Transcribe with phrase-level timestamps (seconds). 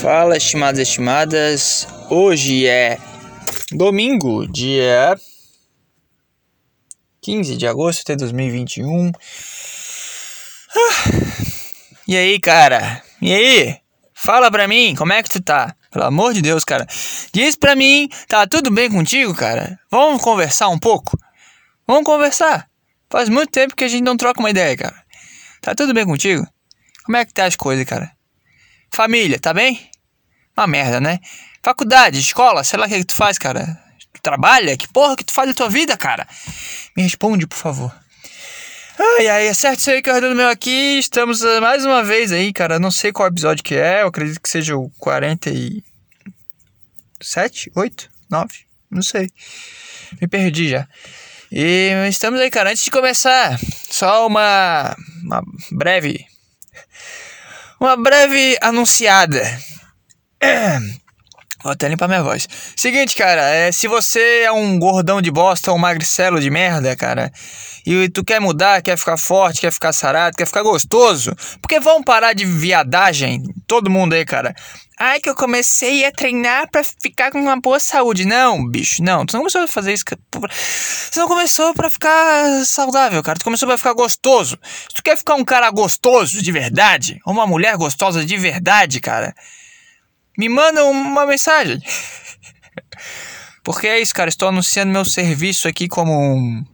[0.00, 1.88] Fala, estimados e estimadas.
[2.08, 2.98] Hoje é
[3.72, 5.18] domingo, dia
[7.20, 9.12] 15 de agosto de 2021.
[10.70, 11.10] Ah.
[12.06, 13.02] E aí, cara?
[13.20, 13.76] E aí?
[14.14, 15.74] Fala pra mim, como é que tu tá?
[15.90, 16.86] Pelo amor de Deus, cara.
[17.32, 19.78] Diz pra mim, tá tudo bem contigo, cara?
[19.90, 21.18] Vamos conversar um pouco?
[21.88, 22.68] Vamos conversar.
[23.08, 25.02] Faz muito tempo que a gente não troca uma ideia, cara.
[25.62, 26.46] Tá tudo bem contigo?
[27.02, 28.12] Como é que tá as coisas, cara?
[28.92, 29.88] Família, tá bem?
[30.54, 31.18] Uma merda, né?
[31.62, 33.82] Faculdade, escola, sei lá o que, que tu faz, cara.
[34.12, 34.76] Tu trabalha?
[34.76, 36.28] Que porra que tu faz da tua vida, cara?
[36.94, 37.90] Me responde, por favor.
[38.98, 40.98] Ai, ai, certo isso aí, Carreiro meu aqui.
[40.98, 42.78] Estamos uh, mais uma vez aí, cara.
[42.78, 44.02] Não sei qual episódio que é.
[44.02, 48.54] Eu acredito que seja o 47, 8, 9,
[48.90, 49.30] não sei.
[50.20, 50.86] Me perdi já.
[51.50, 52.70] E estamos aí, cara.
[52.70, 53.58] Antes de começar,
[53.90, 56.26] só uma, uma breve.
[57.80, 59.42] Uma breve anunciada.
[61.62, 62.48] Vou até limpar minha voz.
[62.76, 66.94] Seguinte, cara, é, se você é um gordão de bosta ou um magricelo de merda,
[66.94, 67.32] cara,
[67.92, 72.02] e tu quer mudar, quer ficar forte, quer ficar sarado, quer ficar gostoso, porque vão
[72.02, 74.54] parar de viadagem, todo mundo aí, cara.
[75.00, 78.24] Ai, que eu comecei a treinar pra ficar com uma boa saúde.
[78.24, 79.24] Não, bicho, não.
[79.24, 80.02] Tu não começou a fazer isso.
[80.50, 83.38] Você não começou pra ficar saudável, cara.
[83.38, 84.58] Tu começou pra ficar gostoso.
[84.64, 88.98] Se tu quer ficar um cara gostoso de verdade, ou uma mulher gostosa de verdade,
[88.98, 89.32] cara
[90.38, 91.82] me manda uma mensagem.
[93.64, 94.28] Porque é isso, cara.
[94.28, 96.64] Estou anunciando meu serviço aqui como um.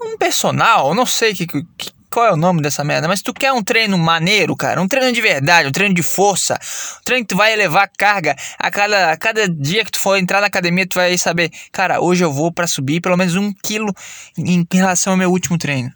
[0.00, 0.94] Um personal.
[0.94, 1.64] Não sei que, que,
[2.10, 3.06] qual é o nome dessa merda.
[3.06, 4.80] Mas tu quer um treino maneiro, cara.
[4.80, 5.68] Um treino de verdade.
[5.68, 6.58] Um treino de força.
[6.98, 8.34] Um treino que tu vai elevar carga.
[8.58, 11.50] A cada, a cada dia que tu for entrar na academia, tu vai saber.
[11.70, 13.94] Cara, hoje eu vou para subir pelo menos um quilo
[14.36, 15.90] em, em relação ao meu último treino.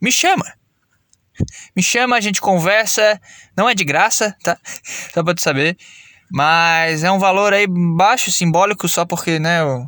[0.00, 0.44] Me chama.
[1.74, 3.20] Me chama, a gente conversa.
[3.56, 4.56] Não é de graça, tá?
[5.12, 5.76] Só pra tu saber.
[6.32, 9.86] Mas é um valor aí baixo, simbólico, só porque, né, eu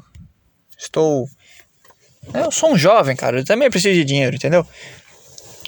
[0.78, 1.26] estou.
[2.32, 3.40] Eu sou um jovem, cara.
[3.40, 4.66] Eu também preciso de dinheiro, entendeu?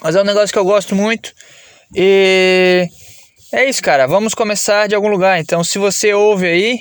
[0.02, 1.32] Mas é um negócio que eu gosto muito.
[1.94, 2.86] E.
[3.52, 4.06] É isso, cara.
[4.06, 5.38] Vamos começar de algum lugar.
[5.38, 6.80] Então, se você ouve aí.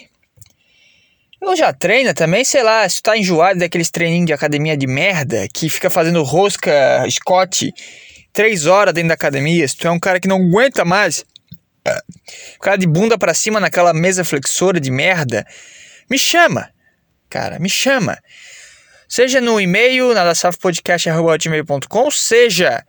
[1.42, 5.48] Eu já treina também, sei lá, se tá enjoado daqueles treininhos de academia de merda
[5.54, 7.72] que fica fazendo rosca, Scott
[8.36, 11.24] três horas dentro da academia, se tu é um cara que não aguenta mais,
[12.62, 15.48] cara de bunda para cima naquela mesa flexora de merda,
[16.12, 16.70] me chama,
[17.30, 18.20] cara, me chama.
[19.16, 22.84] Seja no e-mail, nadasafpodcast.com, seja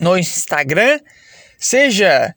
[0.00, 0.98] no Instagram,
[1.56, 2.34] seja,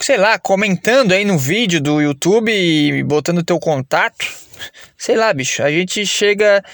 [0.00, 4.26] sei lá, comentando aí no vídeo do YouTube e botando teu contato.
[4.98, 6.64] Sei lá, bicho, a gente chega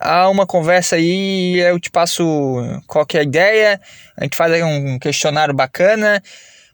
[0.00, 2.24] a uma conversa aí, eu te passo
[2.88, 3.80] qual é a ideia,
[4.16, 6.20] a gente faz aí um questionário bacana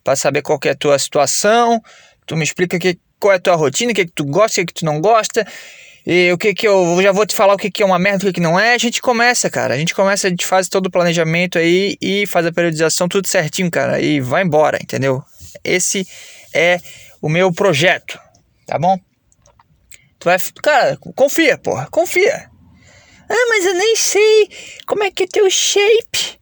[0.03, 1.79] para saber qual é a tua situação,
[2.25, 4.53] tu me explica que, qual é a tua rotina, o que, é que tu gosta,
[4.53, 5.45] o que, é que tu não gosta,
[6.05, 7.99] e o que que eu, eu já vou te falar o que que é uma
[7.99, 10.45] merda, o que que não é, a gente começa, cara, a gente começa, a gente
[10.45, 14.79] faz todo o planejamento aí e faz a periodização tudo certinho, cara, e vai embora,
[14.81, 15.23] entendeu?
[15.63, 16.07] Esse
[16.53, 16.79] é
[17.21, 18.19] o meu projeto,
[18.65, 18.97] tá bom?
[20.19, 22.49] Tu vai, cara, confia, porra, confia.
[23.29, 24.49] Ah, mas eu nem sei
[24.85, 26.39] como é que é teu shape.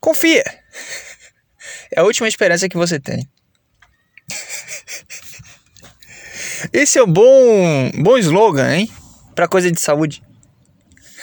[0.00, 0.44] Confia.
[1.90, 3.26] É a última esperança que você tem.
[6.72, 8.90] Esse é um bom, bom slogan, hein?
[9.34, 10.22] Pra coisa de saúde.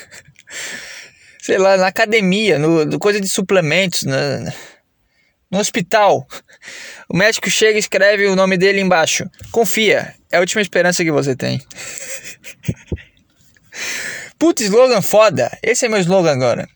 [1.42, 4.54] Sei lá, na academia, no, no coisa de suplementos, na,
[5.52, 6.28] no hospital.
[7.10, 9.30] O médico chega e escreve o nome dele embaixo.
[9.52, 11.62] Confia, é a última esperança que você tem.
[14.40, 15.56] Puta slogan foda.
[15.62, 16.68] Esse é meu slogan agora.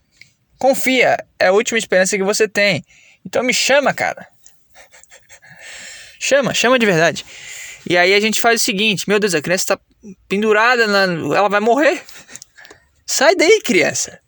[0.58, 2.84] Confia, é a última esperança que você tem.
[3.24, 4.26] Então me chama, cara.
[6.18, 7.24] chama, chama de verdade.
[7.90, 9.80] E aí a gente faz o seguinte: Meu Deus, a criança tá
[10.28, 11.12] pendurada, na...
[11.36, 12.00] ela vai morrer.
[13.04, 14.20] Sai daí, criança.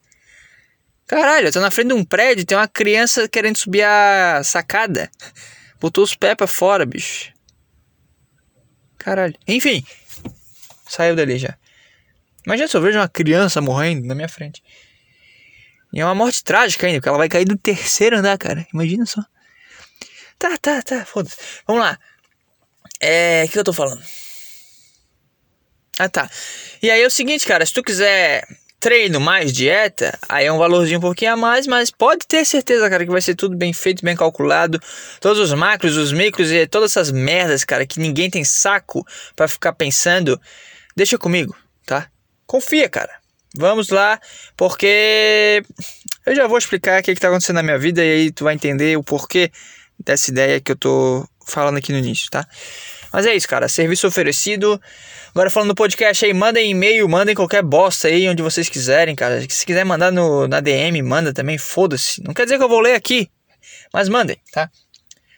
[1.06, 5.08] Caralho, eu tô na frente de um prédio, tem uma criança querendo subir a sacada.
[5.80, 7.32] Botou os pés pra fora, bicho.
[8.98, 9.38] Caralho.
[9.46, 9.86] Enfim,
[10.88, 11.56] saiu dali já.
[12.44, 14.60] Imagina se eu vejo uma criança morrendo na minha frente.
[15.92, 18.66] E é uma morte trágica ainda, porque ela vai cair do terceiro andar, cara.
[18.74, 19.22] Imagina só.
[20.36, 21.36] Tá, tá, tá, foda-se.
[21.64, 21.96] Vamos lá.
[23.02, 23.44] É.
[23.44, 24.00] O que eu tô falando?
[25.98, 26.30] Ah, tá.
[26.80, 27.66] E aí é o seguinte, cara.
[27.66, 28.46] Se tu quiser
[28.78, 32.90] treino mais dieta, aí é um valorzinho um pouquinho a mais, mas pode ter certeza,
[32.90, 34.80] cara, que vai ser tudo bem feito, bem calculado.
[35.20, 39.06] Todos os macros, os micros e todas essas merdas, cara, que ninguém tem saco
[39.36, 40.40] para ficar pensando.
[40.96, 41.56] Deixa comigo,
[41.86, 42.08] tá?
[42.44, 43.12] Confia, cara.
[43.56, 44.18] Vamos lá,
[44.56, 45.62] porque
[46.26, 48.54] eu já vou explicar o que está acontecendo na minha vida e aí tu vai
[48.54, 49.52] entender o porquê
[50.02, 52.46] dessa ideia que eu tô falando aqui no início, tá?
[53.12, 53.68] Mas é isso, cara.
[53.68, 54.80] Serviço oferecido.
[55.30, 59.40] Agora falando no podcast aí, mandem e-mail, mandem qualquer bosta aí onde vocês quiserem, cara.
[59.48, 62.22] Se quiser mandar no, na DM, manda também, foda-se.
[62.22, 63.30] Não quer dizer que eu vou ler aqui,
[63.92, 64.70] mas mandem, tá?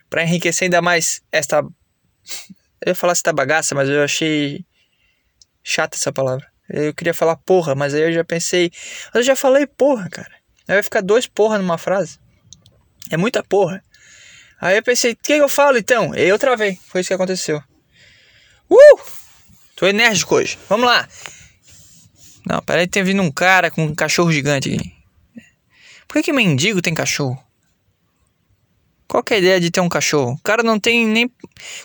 [0.09, 1.59] Pra enriquecer ainda mais esta.
[1.59, 4.65] Eu ia falar esta bagaça, mas eu achei
[5.62, 6.47] chata essa palavra.
[6.69, 8.71] Eu queria falar porra, mas aí eu já pensei.
[9.12, 10.32] Eu já falei porra, cara.
[10.67, 12.19] Vai ficar dois porra numa frase.
[13.11, 13.82] É muita porra.
[14.64, 16.14] Aí eu pensei, o que eu falo então?
[16.14, 16.81] Eu travei.
[16.87, 17.62] Foi isso que aconteceu.
[18.70, 18.99] Uh!
[19.76, 20.58] Tô enérgico hoje.
[20.70, 21.06] Vamos lá.
[22.46, 24.94] Não, peraí, tem vindo um cara com um cachorro gigante aqui.
[26.08, 27.38] Por que, que mendigo tem cachorro?
[29.06, 30.32] Qual que é a ideia de ter um cachorro?
[30.32, 31.31] O cara não tem nem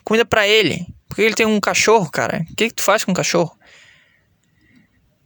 [0.05, 0.87] comida para ele.
[1.09, 2.45] Por que ele tem um cachorro, cara?
[2.49, 3.59] O que, que tu faz com um cachorro?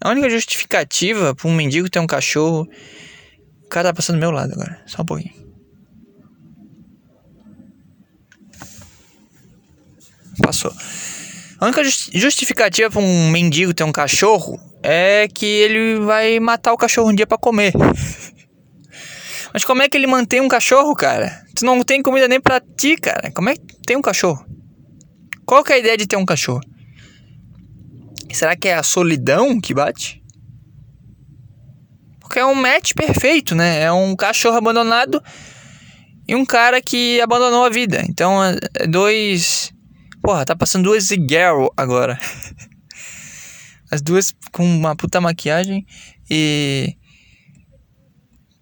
[0.01, 2.67] A única justificativa pra um mendigo ter um cachorro.
[3.63, 4.81] O cara tá passando do meu lado agora.
[4.88, 5.42] Só um pouquinho.
[10.41, 10.74] Passou.
[11.59, 16.77] A única justificativa para um mendigo ter um cachorro é que ele vai matar o
[16.77, 17.74] cachorro um dia para comer.
[19.53, 21.44] Mas como é que ele mantém um cachorro, cara?
[21.56, 23.31] Tu não tem comida nem pra ti, cara.
[23.31, 24.44] Como é que tem um cachorro?
[25.45, 26.62] Qual que é a ideia de ter um cachorro?
[28.31, 30.24] Será que é a solidão que bate?
[32.19, 33.83] Porque é um match perfeito, né?
[33.83, 35.21] É um cachorro abandonado
[36.27, 38.03] e um cara que abandonou a vida.
[38.09, 39.72] Então, é dois
[40.23, 42.17] Porra, tá passando duas Zigaro agora.
[43.91, 45.85] As duas com uma puta maquiagem
[46.29, 46.95] e.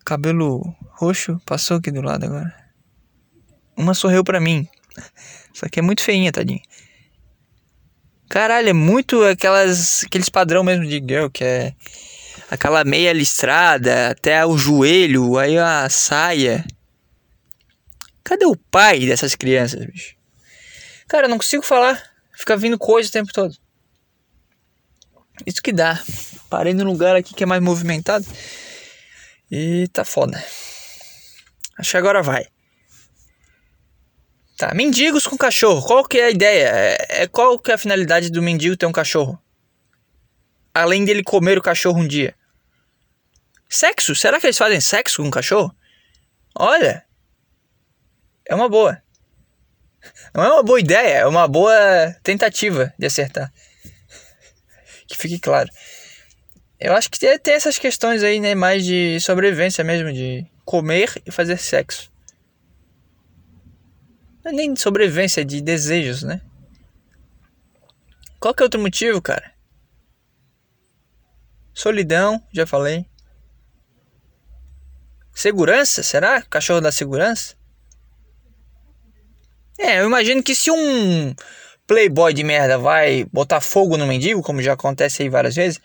[0.03, 2.51] Cabelo roxo passou aqui do lado agora.
[3.77, 4.67] Uma sorriu pra mim.
[5.53, 6.61] Só que é muito feinha, tadinha.
[8.27, 11.75] Caralho, é muito aquelas, aqueles padrão mesmo de girl, que é
[12.49, 16.65] aquela meia listrada até o joelho, aí a saia.
[18.23, 20.20] Cadê o pai dessas crianças, bicho?
[21.11, 22.01] Cara, eu não consigo falar.
[22.31, 23.53] Fica vindo coisa o tempo todo.
[25.45, 26.01] Isso que dá.
[26.49, 28.25] Parei num lugar aqui que é mais movimentado.
[29.51, 30.41] E tá foda.
[31.77, 32.47] Acho que agora vai.
[34.57, 35.85] Tá, mendigos com cachorro.
[35.85, 36.69] Qual que é a ideia?
[36.69, 39.37] É, é, qual que é a finalidade do mendigo ter um cachorro?
[40.73, 42.33] Além dele comer o cachorro um dia.
[43.67, 44.15] Sexo?
[44.15, 45.75] Será que eles fazem sexo com o cachorro?
[46.55, 47.05] Olha.
[48.45, 49.03] É uma boa.
[50.33, 51.75] Não é uma boa ideia, é uma boa
[52.23, 53.51] tentativa de acertar.
[55.07, 55.69] Que fique claro.
[56.79, 58.55] Eu acho que tem essas questões aí, né?
[58.55, 62.09] Mais de sobrevivência mesmo, de comer e fazer sexo.
[64.43, 66.41] Não é nem de sobrevivência, é de desejos, né?
[68.39, 69.53] Qual que é outro motivo, cara?
[71.73, 73.05] Solidão, já falei.
[75.33, 76.41] Segurança, será?
[76.41, 77.55] Cachorro da segurança?
[79.81, 81.33] É, eu imagino que se um
[81.87, 85.81] playboy de merda vai botar fogo no mendigo, como já acontece aí várias vezes,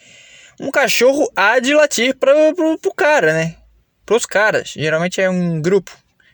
[0.61, 3.57] um cachorro há de latir pra, pro, pro cara, né?
[4.05, 4.75] Pros caras.
[4.77, 5.91] Geralmente é um grupo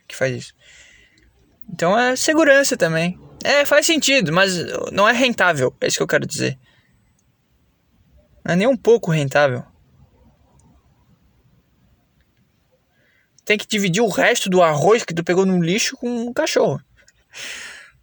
[0.08, 0.54] que faz isso.
[1.72, 3.16] Então é segurança também.
[3.44, 4.56] É, faz sentido, mas
[4.90, 5.72] não é rentável.
[5.80, 6.58] É isso que eu quero dizer.
[8.44, 9.64] Não é nem um pouco rentável.
[13.44, 16.80] Tem que dividir o resto do arroz que tu pegou no lixo com um cachorro.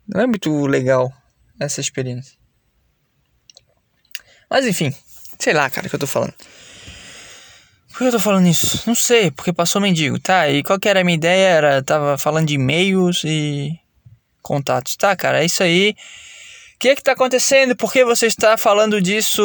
[0.08, 1.14] Não é muito legal
[1.60, 2.38] essa experiência.
[4.50, 4.94] Mas enfim,
[5.38, 6.34] sei lá, cara, o que eu tô falando.
[7.90, 8.84] Por que eu tô falando isso?
[8.88, 10.50] Não sei, porque passou mendigo, tá?
[10.50, 11.50] E qual que era a minha ideia?
[11.50, 13.78] Era, tava falando de e-mails e
[14.42, 15.42] contatos, tá, cara?
[15.42, 15.96] É isso aí.
[16.76, 17.76] O que é que tá acontecendo?
[17.76, 19.42] Por que você está falando disso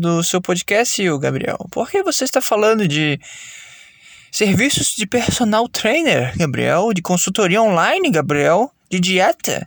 [0.00, 1.58] no seu podcast, Gabriel?
[1.70, 3.18] Por que você está falando de
[4.30, 6.92] serviços de personal trainer, Gabriel?
[6.94, 8.70] De consultoria online, Gabriel?
[8.90, 9.66] De dieta.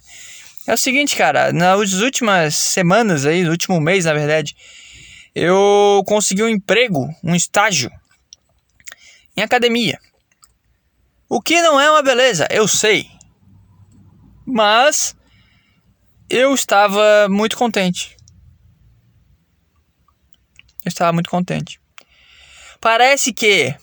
[0.67, 4.55] É o seguinte, cara, nas últimas semanas aí, no último mês, na verdade,
[5.33, 7.91] eu consegui um emprego, um estágio
[9.35, 9.99] em academia.
[11.27, 13.09] O que não é uma beleza, eu sei.
[14.45, 15.15] Mas
[16.29, 18.15] eu estava muito contente.
[20.85, 21.79] Eu estava muito contente.
[22.81, 23.75] Parece que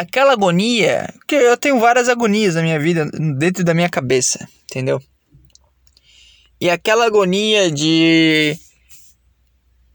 [0.00, 3.04] aquela agonia, que eu tenho várias agonias na minha vida,
[3.36, 5.02] dentro da minha cabeça, entendeu?
[6.58, 8.58] E aquela agonia de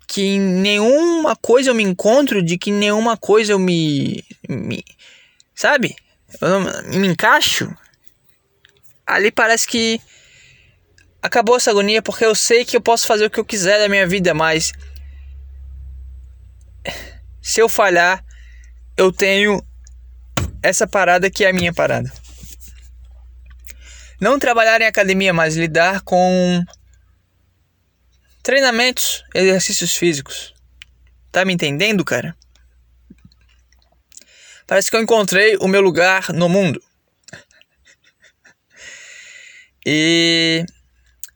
[0.08, 4.86] que em nenhuma coisa eu me encontro, de que nenhuma coisa eu me, me
[5.56, 5.96] sabe?
[6.40, 7.76] Eu não me encaixo.
[9.08, 10.00] Ali parece que
[11.20, 13.90] acabou essa agonia porque eu sei que eu posso fazer o que eu quiser da
[13.90, 14.72] minha vida, mas
[17.42, 18.24] se eu falhar,
[18.96, 19.66] eu tenho
[20.66, 22.12] essa parada que é a minha parada.
[24.20, 26.64] Não trabalhar em academia, mas lidar com
[28.42, 30.56] treinamentos, exercícios físicos.
[31.32, 32.36] Tá me entendendo, cara?
[34.66, 36.82] Parece que eu encontrei o meu lugar no mundo.
[39.88, 40.66] E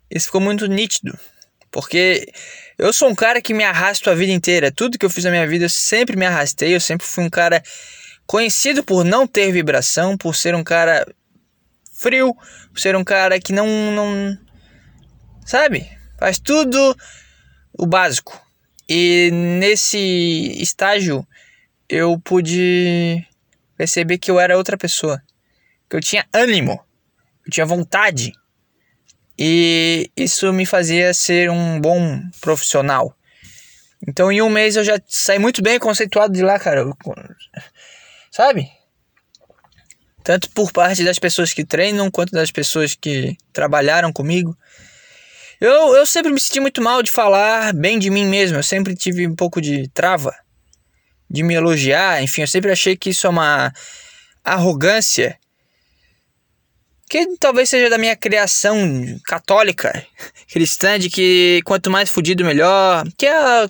[0.10, 1.16] isso ficou muito nítido,
[1.70, 2.34] porque
[2.80, 4.72] eu sou um cara que me arrasto a vida inteira.
[4.72, 6.74] Tudo que eu fiz na minha vida eu sempre me arrastei.
[6.74, 7.62] Eu sempre fui um cara
[8.30, 11.04] conhecido por não ter vibração, por ser um cara
[11.92, 12.36] frio,
[12.72, 14.38] por ser um cara que não não
[15.44, 16.96] sabe, faz tudo
[17.74, 18.40] o básico.
[18.88, 19.98] E nesse
[20.62, 21.28] estágio
[21.90, 23.26] eu pude
[23.76, 25.20] perceber que eu era outra pessoa,
[25.90, 26.80] que eu tinha ânimo,
[27.48, 28.32] eu tinha vontade.
[29.40, 33.18] E isso me fazia ser um bom profissional.
[34.08, 36.86] Então, em um mês eu já saí muito bem conceituado de lá, cara.
[38.40, 38.72] Sabe?
[40.24, 44.58] Tanto por parte das pessoas que treinam, quanto das pessoas que trabalharam comigo.
[45.60, 48.58] Eu, eu sempre me senti muito mal de falar bem de mim mesmo.
[48.58, 50.34] Eu sempre tive um pouco de trava
[51.30, 52.24] de me elogiar.
[52.24, 53.74] Enfim, eu sempre achei que isso é uma
[54.42, 55.38] arrogância
[57.10, 58.78] que talvez seja da minha criação
[59.26, 59.92] católica,
[60.50, 63.06] cristã, de que quanto mais fudido, melhor.
[63.18, 63.70] Que é a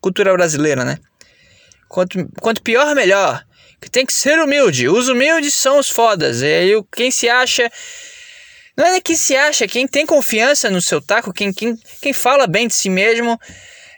[0.00, 0.98] cultura brasileira, né?
[1.86, 3.44] Quanto, quanto pior, melhor.
[3.82, 4.88] Que tem que ser humilde.
[4.88, 6.40] Os humildes são os fodas.
[6.40, 7.68] E aí, quem se acha.
[8.76, 12.46] Não é quem se acha, quem tem confiança no seu taco, quem, quem, quem fala
[12.46, 13.38] bem de si mesmo,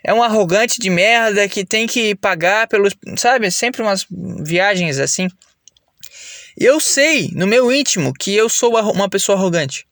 [0.03, 2.93] é um arrogante de merda que tem que pagar pelos.
[3.15, 3.49] Sabe?
[3.51, 5.29] Sempre umas viagens assim.
[6.57, 9.85] Eu sei, no meu íntimo, que eu sou uma pessoa arrogante.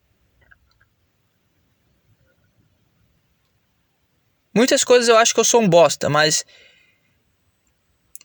[4.52, 6.44] Muitas coisas eu acho que eu sou um bosta, mas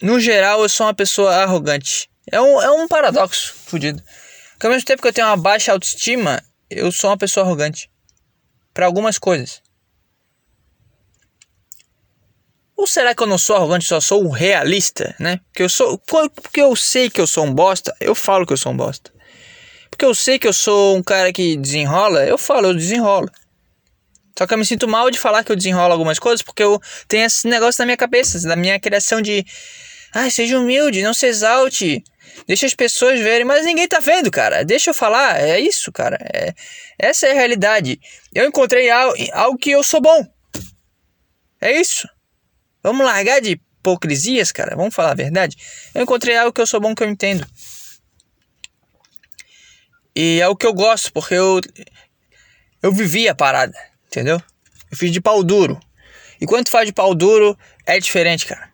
[0.02, 2.10] no geral eu sou uma pessoa arrogante.
[2.32, 4.02] É um, é um paradoxo fudido.
[4.54, 7.90] Porque ao mesmo tempo que eu tenho uma baixa autoestima, eu sou uma pessoa arrogante.
[8.74, 9.62] Para algumas coisas.
[12.76, 15.42] Ou será que eu não sou arrogante, só sou um realista, né?
[15.48, 18.58] Porque eu sou, porque eu sei que eu sou um bosta, eu falo que eu
[18.58, 19.12] sou um bosta.
[19.90, 23.30] Porque eu sei que eu sou um cara que desenrola, eu falo, eu desenrolo.
[24.38, 26.82] Só que eu me sinto mal de falar que eu desenrolo algumas coisas, porque eu
[27.10, 29.46] tenho esse negócio na minha cabeça, da minha criação de,
[30.14, 32.04] ai, seja humilde, não se exalte,
[32.48, 34.64] deixa as pessoas verem, mas ninguém tá vendo, cara.
[34.64, 36.18] Deixa eu falar, é isso, cara.
[36.34, 36.54] É,
[36.98, 38.00] essa é a realidade.
[38.34, 40.26] Eu encontrei algo, algo que eu sou bom.
[41.62, 42.08] É isso.
[42.82, 44.76] Vamos largar de hipocrisias, cara.
[44.76, 45.58] Vamos falar a verdade.
[45.94, 47.46] Eu encontrei algo que eu sou bom que eu entendo.
[50.16, 51.62] E é o que eu gosto, porque eu
[52.82, 54.42] eu vivi a parada, entendeu?
[54.90, 55.80] Eu fiz de pau duro.
[56.40, 58.69] E quando tu faz de pau duro, é diferente, cara.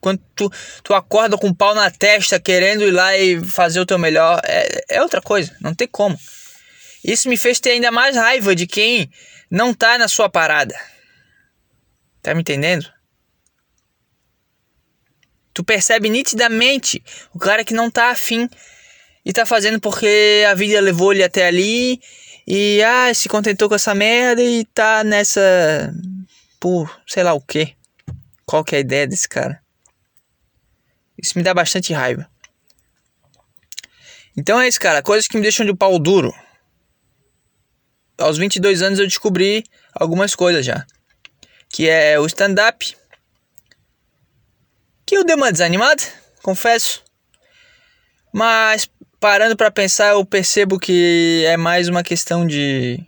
[0.00, 0.50] Quando tu,
[0.82, 4.40] tu acorda com o pau na testa, querendo ir lá e fazer o teu melhor,
[4.44, 6.18] é, é outra coisa, não tem como.
[7.04, 9.10] Isso me fez ter ainda mais raiva de quem
[9.50, 10.74] não tá na sua parada.
[12.22, 12.86] Tá me entendendo?
[15.52, 17.02] Tu percebe nitidamente
[17.34, 18.48] o cara que não tá afim
[19.24, 22.00] e tá fazendo porque a vida levou ele até ali
[22.46, 25.92] e ah, se contentou com essa merda e tá nessa
[26.58, 27.74] por sei lá o que.
[28.46, 29.60] Qual que é a ideia desse cara?
[31.22, 32.28] Isso me dá bastante raiva.
[34.36, 35.02] Então é isso, cara.
[35.02, 36.32] Coisas que me deixam de pau duro.
[38.18, 40.86] Aos 22 anos eu descobri algumas coisas já
[41.70, 42.96] que é o stand-up.
[45.06, 46.02] Que eu dei uma desanimada,
[46.42, 47.02] confesso.
[48.32, 53.00] Mas parando para pensar, eu percebo que é mais uma questão de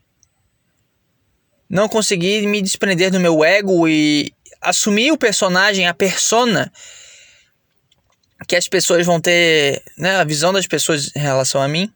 [1.69, 6.73] não conseguir me desprender do meu ego e assumir o personagem, a persona
[8.47, 11.93] que as pessoas vão ter, né, a visão das pessoas em relação a mim.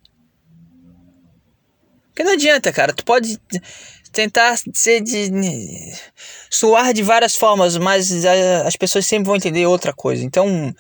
[2.09, 3.38] Porque não adianta, cara, tu pode
[4.12, 5.31] tentar ser de
[6.50, 8.25] suar de várias formas, mas
[8.65, 10.25] as pessoas sempre vão entender outra coisa.
[10.25, 10.75] Então,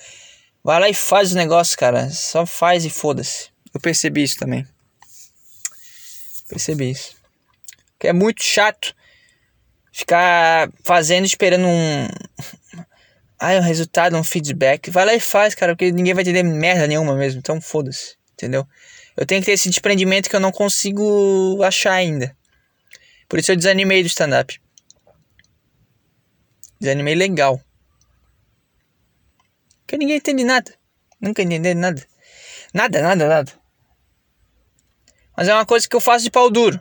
[0.64, 2.08] vai lá e faz o negócio, cara.
[2.10, 3.50] Só faz e foda-se.
[3.74, 4.66] Eu percebi isso também.
[6.48, 7.14] Percebi isso.
[7.98, 8.94] Que é muito chato
[9.92, 12.08] ficar fazendo esperando um
[13.38, 14.90] ai, um resultado, um feedback.
[14.90, 17.38] Vai lá e faz, cara, porque ninguém vai entender merda nenhuma mesmo.
[17.38, 18.66] Então, foda-se, entendeu?
[19.16, 22.36] Eu tenho que ter esse desprendimento que eu não consigo achar ainda.
[23.28, 24.60] Por isso eu desanimei do stand-up.
[26.78, 27.60] Desanimei legal.
[29.80, 30.74] Porque ninguém entende nada.
[31.20, 32.06] Nunca entendi nada.
[32.74, 33.52] Nada, nada, nada.
[35.36, 36.80] Mas é uma coisa que eu faço de pau duro.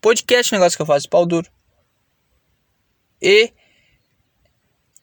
[0.00, 1.50] Podcast é um negócio que eu faço de pau duro.
[3.20, 3.52] E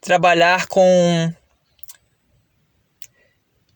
[0.05, 1.33] trabalhar com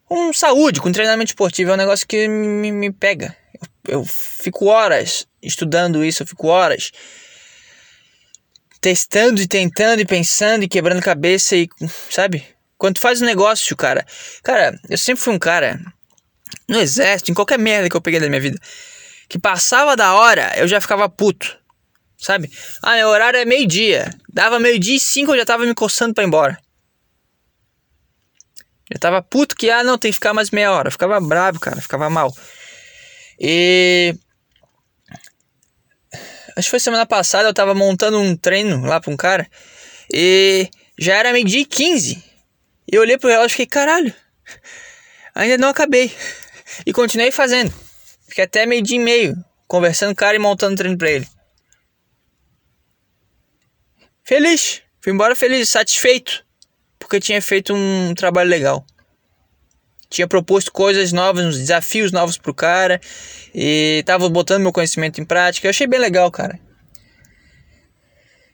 [0.06, 1.72] com saúde, com treinamento esportivo.
[1.72, 3.36] É um negócio que me, me pega.
[3.88, 6.92] Eu, eu fico horas estudando isso, eu fico horas
[8.80, 11.68] testando e tentando e pensando e quebrando cabeça e,
[12.10, 12.46] sabe?
[12.78, 14.06] Quando faz um negócio, cara.
[14.42, 15.82] Cara, eu sempre fui um cara
[16.68, 18.58] no exército, em qualquer merda que eu peguei da minha vida,
[19.28, 21.60] que passava da hora, eu já ficava puto.
[22.20, 22.52] Sabe?
[22.84, 24.14] Ah, meu horário é meio-dia.
[24.32, 26.60] Dava meio-dia e cinco, eu já tava me coçando para ir embora.
[28.90, 30.90] Eu tava puto que, ah, não, tem que ficar mais meia hora.
[30.90, 32.36] Eu ficava bravo, cara, ficava mal.
[33.40, 34.14] E.
[36.58, 39.48] Acho que foi semana passada, eu tava montando um treino lá pra um cara.
[40.14, 42.22] E já era meio-dia e 15.
[42.92, 44.14] E eu olhei pro relógio e fiquei, caralho,
[45.34, 46.14] ainda não acabei.
[46.86, 47.74] E continuei fazendo.
[48.28, 51.28] Fiquei até meio-dia e meio, conversando com o cara e montando treino pra ele.
[54.30, 54.84] Feliz.
[55.02, 56.46] Fui embora feliz, satisfeito.
[57.00, 58.86] Porque tinha feito um trabalho legal.
[60.08, 63.02] Tinha proposto coisas novas, uns desafios novos pro cara.
[63.56, 65.66] E tava botando meu conhecimento em prática.
[65.66, 66.60] Eu achei bem legal, cara.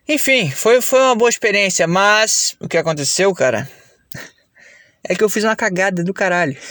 [0.08, 3.70] Enfim, foi, foi uma boa experiência, mas o que aconteceu, cara,
[5.04, 6.56] é que eu fiz uma cagada do caralho.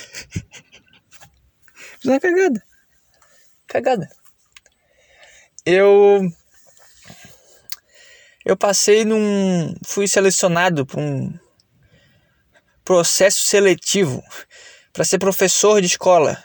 [2.01, 2.63] fiz uma cagada.
[3.67, 4.09] Cagada.
[5.67, 6.23] Eu.
[8.45, 9.75] Eu passei num.
[9.87, 11.33] Fui selecionado para um
[12.85, 14.23] processo seletivo
[14.93, 16.43] para ser professor de escola.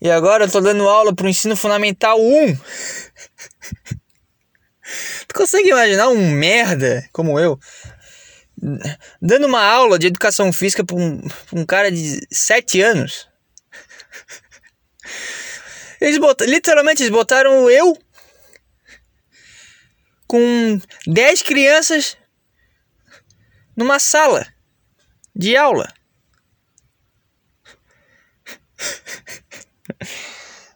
[0.00, 2.56] E agora eu tô dando aula pro ensino fundamental 1.
[5.28, 7.58] tu consegue imaginar um merda como eu
[9.20, 11.20] dando uma aula de educação física para um,
[11.52, 13.28] um, cara de 7 anos?
[16.00, 17.96] Eles botaram, literalmente eles botaram eu
[20.26, 22.16] com 10 crianças
[23.76, 24.46] numa sala
[25.34, 25.92] de aula.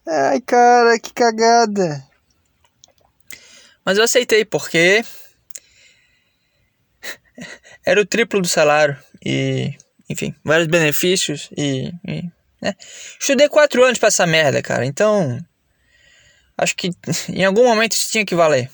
[0.06, 2.06] Ai, cara, que cagada.
[3.84, 5.04] Mas eu aceitei porque
[7.84, 9.76] era o triplo do salário e,
[10.08, 12.30] enfim, vários benefícios e, e
[12.60, 12.74] né?
[13.18, 14.84] Estudei quatro anos pra essa merda, cara.
[14.84, 15.38] Então,
[16.56, 16.90] acho que
[17.28, 18.70] em algum momento isso tinha que valer.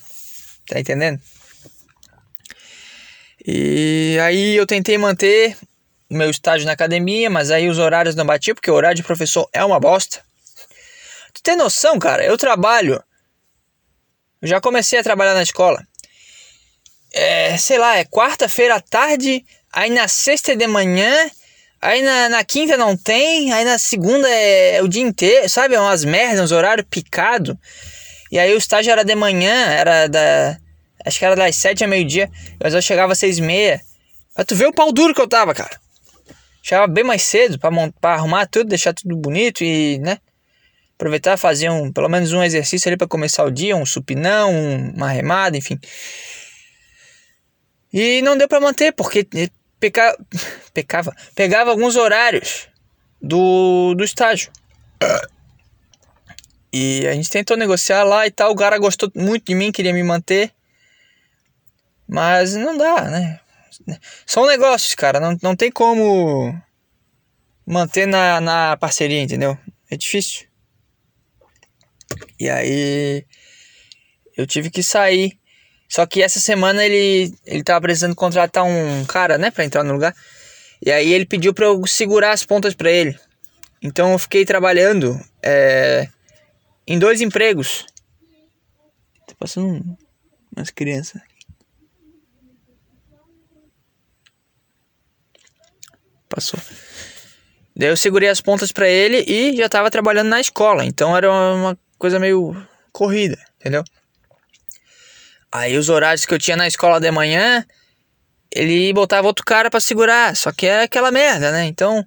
[0.67, 1.19] Tá entendendo?
[3.45, 5.55] E aí eu tentei manter
[6.09, 9.47] meu estágio na academia, mas aí os horários não batiam, porque o horário de professor
[9.53, 10.21] é uma bosta.
[11.33, 12.23] Tu tem noção, cara?
[12.23, 13.03] Eu trabalho.
[14.41, 15.85] Eu já comecei a trabalhar na escola.
[17.13, 21.29] É, sei lá, é quarta-feira à tarde, aí na sexta de manhã,
[21.81, 25.75] aí na, na quinta não tem, aí na segunda é, é o dia inteiro, sabe?
[25.75, 27.57] É umas merdas, uns horários picado.
[28.31, 30.57] E aí o estágio era de manhã, era da.
[31.05, 32.29] Acho que era das sete a meio-dia,
[32.61, 33.81] mas eu chegava às seis e meia.
[34.33, 35.79] Pra tu ver o pau duro que eu tava, cara.
[36.63, 37.69] Chegava bem mais cedo pra,
[38.01, 40.17] pra arrumar tudo, deixar tudo bonito e, né?
[40.95, 44.51] Aproveitar fazer um, pelo menos um exercício ali para começar o dia, um supinão,
[44.95, 45.79] uma remada, enfim.
[47.93, 49.27] E não deu para manter, porque
[49.79, 50.17] peca,
[50.73, 52.67] pecava, pegava alguns horários
[53.21, 54.51] do, do estágio.
[56.77, 58.51] E a gente tentou negociar lá e tal.
[58.51, 60.51] O cara gostou muito de mim, queria me manter.
[62.05, 63.39] Mas não dá, né?
[64.25, 65.21] São negócios, cara.
[65.21, 66.53] Não, não tem como
[67.65, 69.57] manter na, na parceria, entendeu?
[69.89, 70.47] É difícil.
[72.37, 73.25] E aí
[74.35, 75.39] eu tive que sair.
[75.87, 79.93] Só que essa semana ele, ele tava precisando contratar um cara, né, pra entrar no
[79.93, 80.13] lugar.
[80.85, 83.17] E aí ele pediu pra eu segurar as pontas pra ele.
[83.81, 86.09] Então eu fiquei trabalhando é,
[86.87, 87.85] em dois empregos.
[89.27, 89.97] Tá passando
[90.55, 91.21] umas crianças.
[96.29, 96.59] Passou.
[97.75, 100.85] Daí eu segurei as pontas para ele e já tava trabalhando na escola.
[100.85, 102.55] Então era uma coisa meio
[102.91, 103.83] corrida, entendeu?
[105.51, 107.65] Aí os horários que eu tinha na escola de manhã,
[108.51, 110.35] ele botava outro cara para segurar.
[110.35, 111.65] Só que é aquela merda, né?
[111.65, 112.05] Então,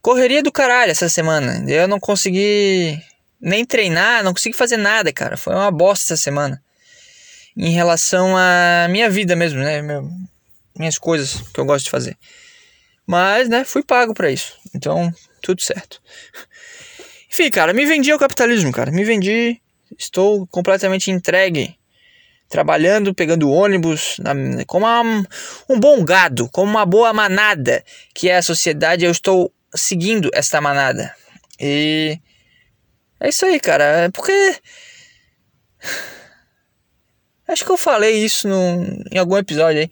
[0.00, 1.64] correria do caralho essa semana.
[1.68, 3.00] Eu não consegui
[3.40, 5.36] nem treinar, não consegui fazer nada, cara.
[5.36, 6.62] Foi uma bosta essa semana.
[7.56, 9.82] Em relação à minha vida mesmo, né?
[10.76, 12.16] Minhas coisas que eu gosto de fazer.
[13.06, 14.56] Mas, né, fui pago para isso.
[14.74, 16.00] Então, tudo certo.
[17.32, 18.90] Enfim, cara, me vendi ao capitalismo, cara.
[18.90, 19.60] Me vendi.
[19.98, 21.76] Estou completamente entregue.
[22.48, 24.34] Trabalhando, pegando ônibus, na,
[24.66, 25.26] como uma,
[25.68, 29.04] um bom gado, como uma boa manada que é a sociedade.
[29.04, 31.14] Eu estou seguindo esta manada.
[31.58, 32.18] E
[33.20, 34.10] é isso aí, cara.
[34.12, 34.32] Porque.
[37.46, 39.90] Acho que eu falei isso no, em algum episódio aí.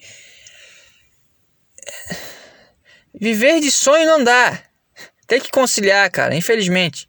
[3.20, 4.62] Viver de sonho não dá.
[5.26, 7.08] Tem que conciliar, cara, infelizmente.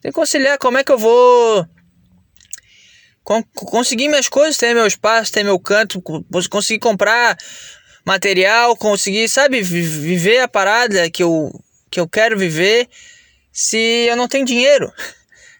[0.00, 1.66] Tem que conciliar como é que eu vou
[3.54, 6.02] conseguir minhas coisas, ter meu espaço, ter meu canto,
[6.50, 7.36] conseguir comprar
[8.04, 11.50] material, conseguir, sabe, viver a parada que eu,
[11.90, 12.86] que eu quero viver
[13.54, 14.92] se eu não tenho dinheiro.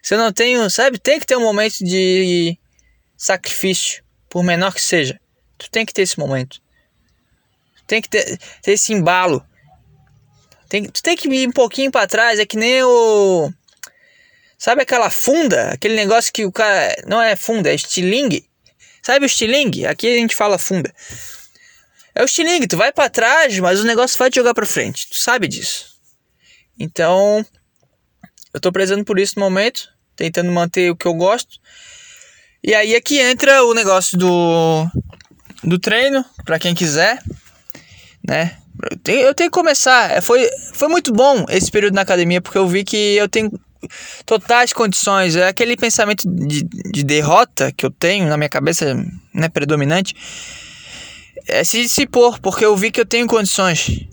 [0.03, 2.55] Se eu não tenho, sabe, tem que ter um momento de
[3.17, 5.19] sacrifício, por menor que seja.
[5.57, 6.61] Tu tem que ter esse momento.
[7.87, 9.43] Tem que ter, ter esse embalo.
[10.69, 13.51] Tem, tu tem que ir um pouquinho para trás, é que nem o
[14.57, 15.69] Sabe aquela funda?
[15.69, 16.95] Aquele negócio que o cara.
[17.05, 18.47] Não é funda, é estilingue.
[19.01, 19.85] Sabe o estilingue?
[19.85, 20.93] Aqui a gente fala funda.
[22.13, 25.07] É o estilingue, tu vai para trás, mas o negócio vai te jogar para frente.
[25.09, 25.95] Tu sabe disso.
[26.79, 27.45] Então,
[28.55, 31.59] eu tô prezando por isso no momento, tentando manter o que eu gosto.
[32.63, 34.87] E aí aqui entra o negócio do
[35.61, 37.21] do treino, para quem quiser,
[38.25, 38.55] né?
[38.91, 40.09] Eu tenho, eu tenho que começar.
[40.09, 43.51] É, foi, foi muito bom esse período na academia, porque eu vi que eu tenho
[44.25, 45.35] totais condições.
[45.35, 48.95] É aquele pensamento de, de derrota que eu tenho na minha cabeça,
[49.33, 50.15] né, predominante.
[51.47, 54.07] É se dissipou, porque eu vi que eu tenho condições.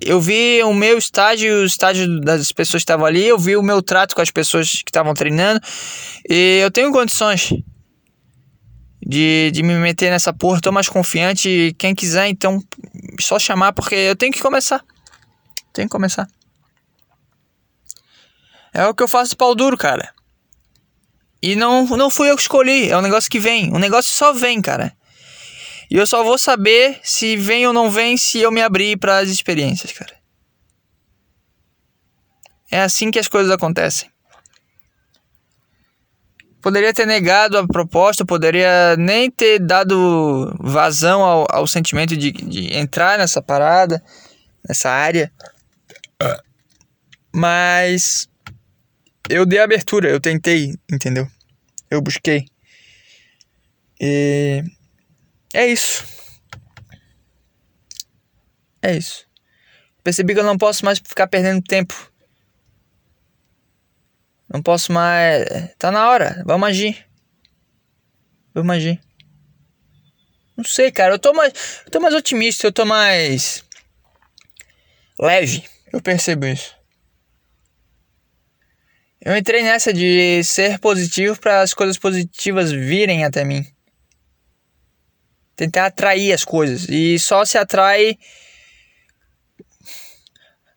[0.00, 3.62] Eu vi o meu estágio, o estágio das pessoas que estavam ali, eu vi o
[3.62, 5.60] meu trato com as pessoas que estavam treinando,
[6.28, 7.52] e eu tenho condições
[9.04, 10.60] de, de me meter nessa porra.
[10.60, 11.74] Tô mais confiante.
[11.78, 12.62] Quem quiser, então,
[13.20, 14.82] só chamar, porque eu tenho que começar.
[15.72, 16.26] Tenho que começar.
[18.72, 20.12] É o que eu faço de pau duro, cara.
[21.40, 23.72] E não, não fui eu que escolhi, é um negócio que vem.
[23.72, 24.96] O negócio só vem, cara.
[25.90, 29.18] E eu só vou saber se vem ou não vem se eu me abrir para
[29.18, 30.14] as experiências, cara.
[32.70, 34.10] É assim que as coisas acontecem.
[36.60, 42.74] Poderia ter negado a proposta, poderia nem ter dado vazão ao, ao sentimento de, de
[42.74, 44.02] entrar nessa parada,
[44.66, 45.30] nessa área.
[47.32, 48.28] Mas
[49.28, 51.28] eu dei abertura, eu tentei, entendeu?
[51.90, 52.46] Eu busquei.
[54.00, 54.64] E
[55.54, 56.04] é isso.
[58.82, 59.26] É isso.
[60.02, 62.12] Percebi que eu não posso mais ficar perdendo tempo.
[64.52, 65.74] Não posso mais.
[65.78, 67.06] Tá na hora, vamos agir.
[68.52, 69.00] Vamos agir.
[70.56, 71.14] Não sei, cara.
[71.14, 71.52] Eu tô mais.
[71.86, 73.64] Eu tô mais otimista, eu tô mais.
[75.18, 75.64] leve.
[75.92, 76.76] Eu percebo isso.
[79.20, 83.73] Eu entrei nessa de ser positivo para as coisas positivas virem até mim.
[85.56, 86.88] Tentar atrair as coisas.
[86.88, 88.18] E só se atrai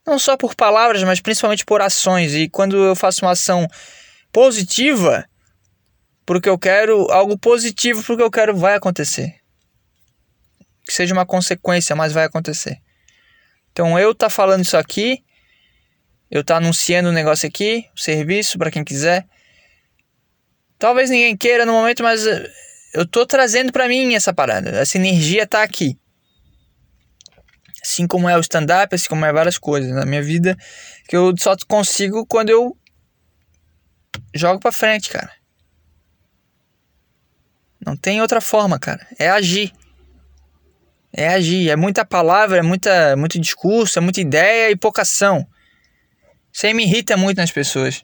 [0.05, 2.33] não só por palavras, mas principalmente por ações.
[2.33, 3.67] E quando eu faço uma ação
[4.31, 5.27] positiva,
[6.25, 9.35] porque eu quero algo positivo, porque eu quero vai acontecer.
[10.85, 12.77] Que seja uma consequência, mas vai acontecer.
[13.71, 15.23] Então eu tá falando isso aqui
[16.29, 19.25] eu tá anunciando um negócio aqui, um serviço para quem quiser.
[20.77, 22.21] Talvez ninguém queira no momento, mas
[22.93, 24.69] eu tô trazendo para mim essa parada.
[24.69, 25.97] Essa energia tá aqui.
[27.83, 30.57] Assim como é o stand-up, assim como é várias coisas na minha vida
[31.07, 32.77] que eu só consigo quando eu
[34.35, 35.31] jogo para frente, cara.
[37.85, 39.07] Não tem outra forma, cara.
[39.17, 39.71] É agir.
[41.13, 41.69] É agir.
[41.69, 45.47] É muita palavra, é muita, muito discurso, é muita ideia e pouca ação.
[46.51, 48.03] Isso aí me irrita muito nas pessoas.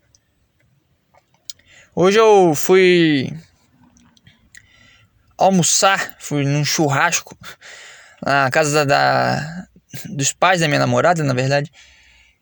[1.96, 3.34] Hoje eu fui
[5.38, 7.38] almoçar, fui num churrasco
[8.22, 9.67] na casa da, da,
[10.10, 11.72] dos pais da minha namorada, na verdade.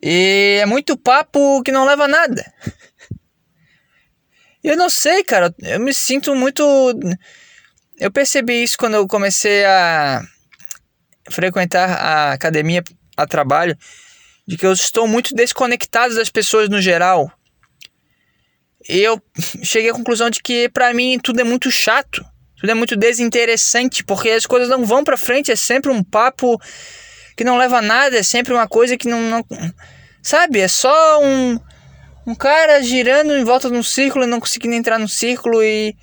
[0.02, 2.52] E é muito papo que não leva a nada.
[4.62, 6.62] Eu não sei, cara, eu me sinto muito.
[7.98, 10.22] Eu percebi isso quando eu comecei a
[11.30, 12.82] frequentar a academia
[13.16, 13.76] a trabalho
[14.46, 17.30] de que eu estou muito desconectado das pessoas no geral.
[18.88, 19.20] E eu
[19.62, 22.24] cheguei à conclusão de que para mim tudo é muito chato,
[22.62, 26.60] tudo é muito desinteressante, porque as coisas não vão para frente, é sempre um papo
[27.36, 29.44] que não leva a nada, é sempre uma coisa que não, não
[30.22, 31.58] sabe, é só um
[32.24, 35.96] um cara girando em volta de um círculo e não conseguindo entrar no círculo e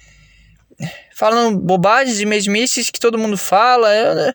[1.16, 4.34] falando bobagens e mesmices que todo mundo fala, eu,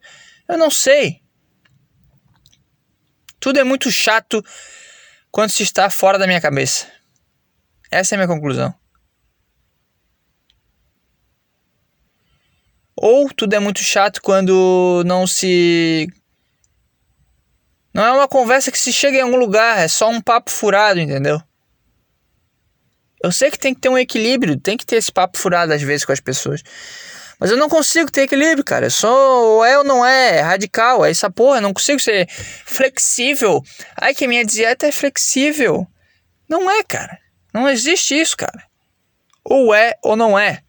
[0.48, 1.20] eu não sei.
[3.38, 4.42] Tudo é muito chato
[5.30, 6.86] quando se está fora da minha cabeça.
[7.90, 8.74] Essa é a minha conclusão.
[12.96, 16.08] Ou tudo é muito chato quando não se.
[17.92, 20.98] Não é uma conversa que se chega em algum lugar, é só um papo furado,
[20.98, 21.40] entendeu?
[23.22, 25.80] Eu sei que tem que ter um equilíbrio, tem que ter esse papo furado às
[25.80, 26.62] vezes com as pessoas.
[27.38, 28.86] Mas eu não consigo ter equilíbrio, cara.
[28.86, 31.58] Eu sou ou é ou não é, é radical, é essa porra.
[31.58, 33.62] Eu não consigo ser flexível.
[34.00, 35.86] Ai, que minha dieta é flexível.
[36.48, 37.18] Não é, cara.
[37.52, 38.64] Não existe isso, cara.
[39.44, 40.62] Ou é ou não é.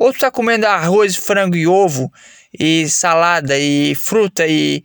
[0.00, 2.12] Ou tu tá comendo arroz, frango e ovo,
[2.52, 4.84] e salada, e fruta, e,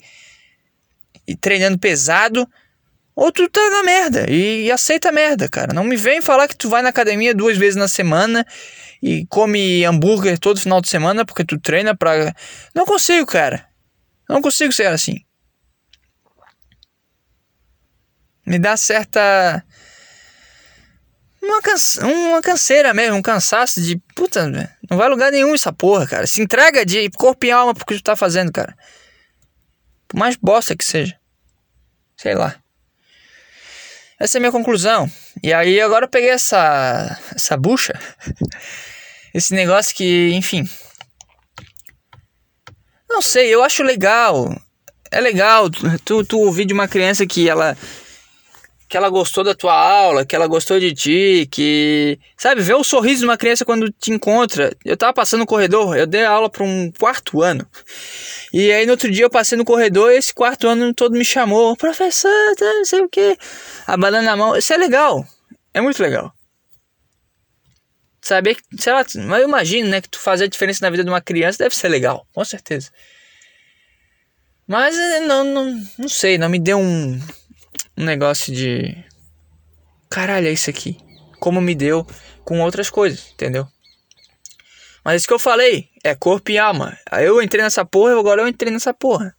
[1.28, 2.48] e treinando pesado,
[3.16, 5.74] ou tu tá na merda e, e aceita a merda, cara.
[5.74, 8.46] Não me vem falar que tu vai na academia duas vezes na semana
[9.02, 12.34] e come hambúrguer todo final de semana porque tu treina pra.
[12.74, 13.68] Não consigo, cara.
[14.28, 15.24] Não consigo ser assim.
[18.46, 19.64] Me dá certa.
[21.44, 22.00] Uma, canse...
[22.00, 23.98] uma canseira mesmo, um cansaço de.
[24.16, 24.48] Puta,
[24.90, 26.26] não vai lugar nenhum essa porra, cara.
[26.26, 28.74] Se entrega de corpo e alma pro que tu tá fazendo, cara.
[30.08, 31.20] Por mais bosta que seja.
[32.16, 32.56] Sei lá.
[34.18, 35.12] Essa é a minha conclusão.
[35.44, 37.20] E aí agora eu peguei essa.
[37.36, 38.00] essa bucha.
[39.36, 40.64] esse negócio que, enfim.
[43.10, 44.50] Não sei, eu acho legal.
[45.12, 45.70] É legal
[46.06, 47.78] tu, tu ouvir de uma criança que ela
[48.94, 52.20] que ela gostou da tua aula, que ela gostou de ti, que.
[52.38, 54.72] Sabe, ver o sorriso de uma criança quando te encontra.
[54.86, 57.68] Eu tava passando no corredor, eu dei aula para um quarto ano.
[58.54, 61.26] E aí no outro dia eu passei no corredor e esse quarto ano todo me
[61.26, 63.36] chamou, professor, tá, não sei o que,
[63.88, 64.56] abanando a mão.
[64.56, 65.26] Isso é legal,
[65.74, 66.32] é muito legal
[68.22, 71.04] saber que, sei lá, mas eu imagino, né, que tu fazer a diferença na vida
[71.04, 72.90] de uma criança deve ser legal, com certeza.
[74.66, 77.20] Mas eh, não, não, não sei, não me deu um,
[77.98, 79.04] um negócio de.
[80.10, 80.98] Caralho, é isso aqui.
[81.40, 82.06] Como me deu
[82.44, 83.68] com outras coisas, entendeu?
[85.04, 86.98] Mas isso que eu falei é corpo e alma.
[87.12, 89.36] Aí eu entrei nessa porra, agora eu entrei nessa porra.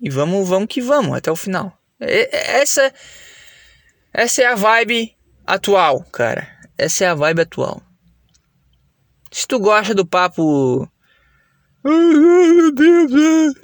[0.00, 1.78] E vamos, vamos que vamos até o final.
[1.98, 2.92] Essa,
[4.12, 6.46] essa é a vibe atual, cara.
[6.76, 7.82] Essa é a vibe atual.
[9.30, 10.90] Se tu gosta do papo.
[11.84, 13.54] Ai, meu Deus.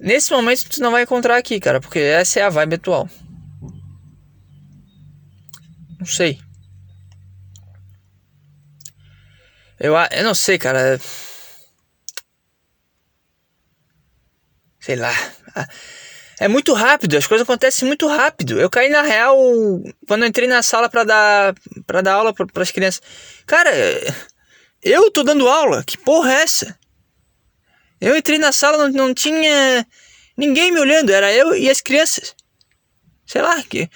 [0.00, 3.08] Nesse momento tu não vai encontrar aqui, cara, porque essa é a vibe atual.
[5.98, 6.38] Não sei.
[9.78, 11.00] Eu, eu não sei, cara.
[14.80, 15.12] Sei lá.
[16.40, 18.60] É muito rápido, as coisas acontecem muito rápido.
[18.60, 19.36] Eu caí na real
[20.06, 23.02] quando eu entrei na sala para dar para dar aula para as crianças.
[23.44, 23.70] Cara,
[24.80, 25.82] eu tô dando aula.
[25.82, 26.78] Que porra é essa?
[28.00, 29.86] Eu entrei na sala não, não tinha
[30.36, 32.34] ninguém me olhando, era eu e as crianças.
[33.26, 33.88] Sei lá que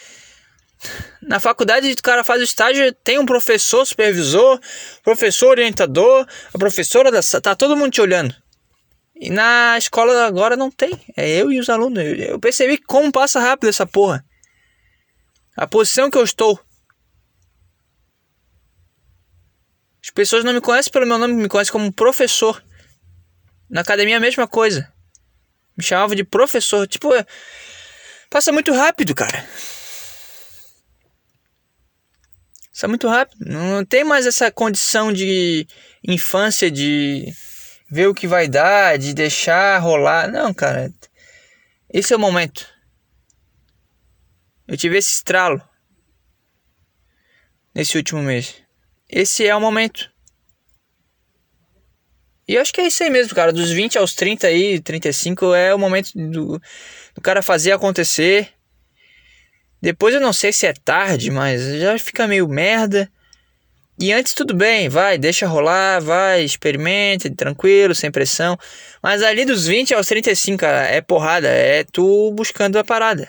[1.20, 4.60] na faculdade o cara faz o estágio, tem um professor supervisor,
[5.02, 8.34] professor orientador, a professora da tá todo mundo te olhando.
[9.14, 10.98] E na escola agora não tem.
[11.16, 12.02] É eu e os alunos.
[12.18, 14.24] Eu percebi como passa rápido essa porra.
[15.56, 16.58] A posição que eu estou.
[20.02, 22.60] As pessoas não me conhecem pelo meu nome, me conhecem como professor.
[23.72, 24.92] Na academia a mesma coisa.
[25.74, 26.86] Me chamavam de professor.
[26.86, 27.24] Tipo, é...
[28.28, 29.48] passa muito rápido, cara.
[32.70, 33.46] Passa muito rápido.
[33.46, 35.66] Não tem mais essa condição de
[36.06, 37.32] infância de
[37.90, 40.30] ver o que vai dar, de deixar rolar.
[40.30, 40.92] Não, cara.
[41.88, 42.68] Esse é o momento.
[44.68, 45.66] Eu tive esse estralo
[47.74, 48.62] nesse último mês.
[49.08, 50.11] Esse é o momento.
[52.46, 53.52] E eu acho que é isso aí mesmo, cara.
[53.52, 56.60] Dos 20 aos 30 aí, 35 é o momento do,
[57.14, 58.50] do cara fazer acontecer.
[59.80, 63.10] Depois eu não sei se é tarde, mas já fica meio merda.
[63.98, 68.58] E antes tudo bem, vai, deixa rolar, vai, experimenta, tranquilo, sem pressão.
[69.02, 73.28] Mas ali dos 20 aos 35, cara, é porrada, é tu buscando a parada.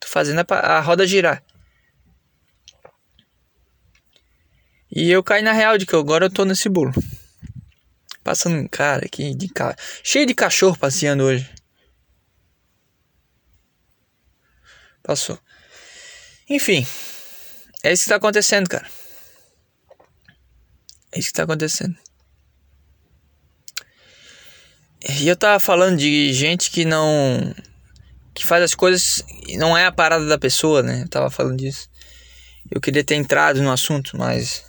[0.00, 1.42] Tu fazendo a, a roda girar.
[4.90, 6.92] E eu caí na real de que agora eu tô nesse bolo.
[8.26, 11.48] Passando um cara aqui de cara, cheio de cachorro passeando hoje.
[15.00, 15.38] Passou.
[16.50, 16.84] Enfim,
[17.84, 18.84] é isso que tá acontecendo, cara.
[21.12, 21.96] É isso que tá acontecendo.
[25.08, 27.54] E eu tava falando de gente que não.
[28.34, 31.02] que faz as coisas e não é a parada da pessoa, né?
[31.04, 31.88] Eu tava falando disso.
[32.68, 34.64] Eu queria ter entrado no assunto, mas.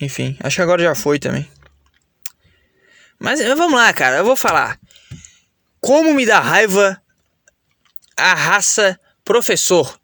[0.00, 1.46] Enfim, acho que agora já foi também.
[3.22, 4.80] Mas vamos lá, cara, eu vou falar.
[5.80, 7.00] Como me dá raiva
[8.16, 9.96] a raça professor.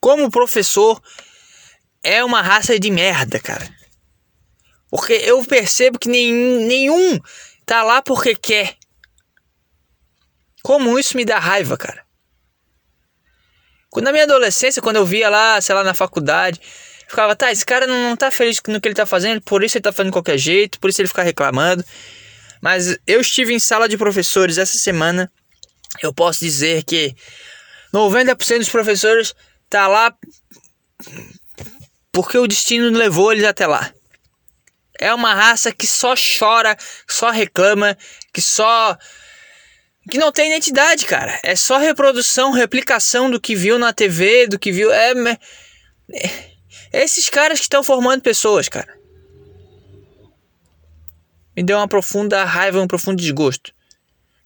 [0.00, 1.02] Como professor
[2.02, 3.68] é uma raça de merda, cara.
[4.88, 7.20] Porque eu percebo que nenhum, nenhum
[7.66, 8.78] tá lá porque quer.
[10.62, 12.06] Como isso me dá raiva, cara.
[13.90, 16.58] Quando na minha adolescência, quando eu via lá, sei lá, na faculdade,
[17.08, 19.76] ficava, tá, esse cara não, não tá feliz no que ele tá fazendo, por isso
[19.76, 21.84] ele tá fazendo de qualquer jeito, por isso ele fica reclamando.
[22.60, 25.30] Mas eu estive em sala de professores essa semana.
[26.02, 27.14] Eu posso dizer que
[27.92, 29.34] 90% dos professores
[29.70, 30.14] tá lá
[32.12, 33.92] porque o destino levou eles até lá.
[35.00, 36.76] É uma raça que só chora,
[37.08, 37.96] só reclama,
[38.34, 38.98] que só
[40.10, 41.38] que não tem identidade, cara.
[41.44, 44.90] É só reprodução, replicação do que viu na TV, do que viu.
[44.92, 46.57] É, é
[46.92, 48.96] esses caras que estão formando pessoas, cara.
[51.56, 53.72] Me deu uma profunda raiva, um profundo desgosto.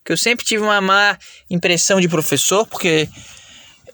[0.04, 3.08] Que eu sempre tive uma má impressão de professor, porque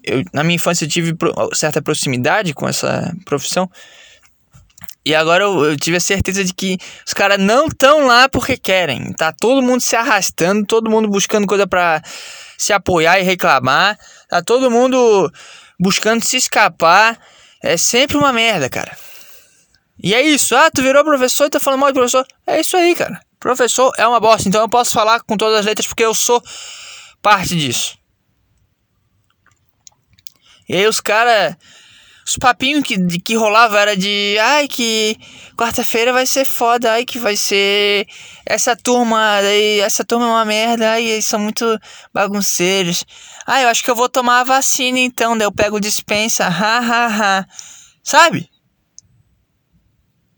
[0.05, 1.15] eu, na minha infância eu tive
[1.53, 3.71] certa proximidade com essa profissão.
[5.05, 8.57] E agora eu, eu, tive a certeza de que os caras não estão lá porque
[8.57, 9.13] querem.
[9.13, 12.03] Tá todo mundo se arrastando, todo mundo buscando coisa para
[12.59, 13.99] se apoiar e reclamar.
[14.29, 15.33] Tá todo mundo
[15.81, 17.19] buscando se escapar.
[17.63, 18.97] É sempre uma merda, cara.
[20.03, 20.55] E é isso.
[20.55, 22.27] Ah, tu virou professor e tá falando mal de professor.
[22.47, 23.21] É isso aí, cara.
[23.41, 24.49] Professor é uma bosta.
[24.49, 26.43] Então eu posso falar com todas as letras porque eu sou
[27.21, 27.99] parte disso.
[30.69, 31.57] E aí os caras.
[32.27, 34.37] Os papinhos que, que rolava era de.
[34.39, 35.17] Ai, que
[35.57, 36.93] quarta-feira vai ser foda.
[36.93, 38.07] Ai, que vai ser.
[38.45, 39.41] Essa turma.
[39.83, 40.91] Essa turma é uma merda.
[40.91, 41.65] Ai, eles são muito
[42.13, 43.05] bagunceiros.
[43.51, 45.37] Ai, eu acho que eu vou tomar a vacina então.
[45.37, 46.45] Daí eu pego dispensa.
[46.45, 47.47] Ha, ha, ha.
[48.05, 48.51] Sabe?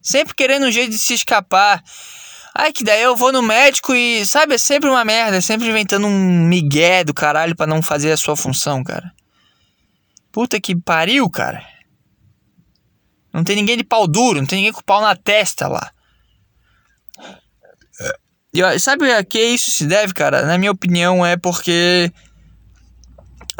[0.00, 1.82] Sempre querendo um jeito de se escapar.
[2.54, 5.68] Ai, que daí eu vou no médico e, sabe, é sempre uma merda, é sempre
[5.68, 9.12] inventando um migué do caralho para não fazer a sua função, cara.
[10.30, 11.66] Puta que pariu, cara.
[13.32, 15.90] Não tem ninguém de pau duro, não tem ninguém com pau na testa lá.
[18.54, 20.46] E sabe a que isso se deve, cara?
[20.46, 22.12] Na minha opinião, é porque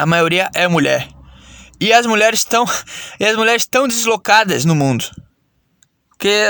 [0.00, 1.08] a maioria é mulher.
[1.78, 2.64] E as mulheres estão
[3.18, 5.04] e as mulheres estão deslocadas no mundo.
[6.08, 6.44] Porque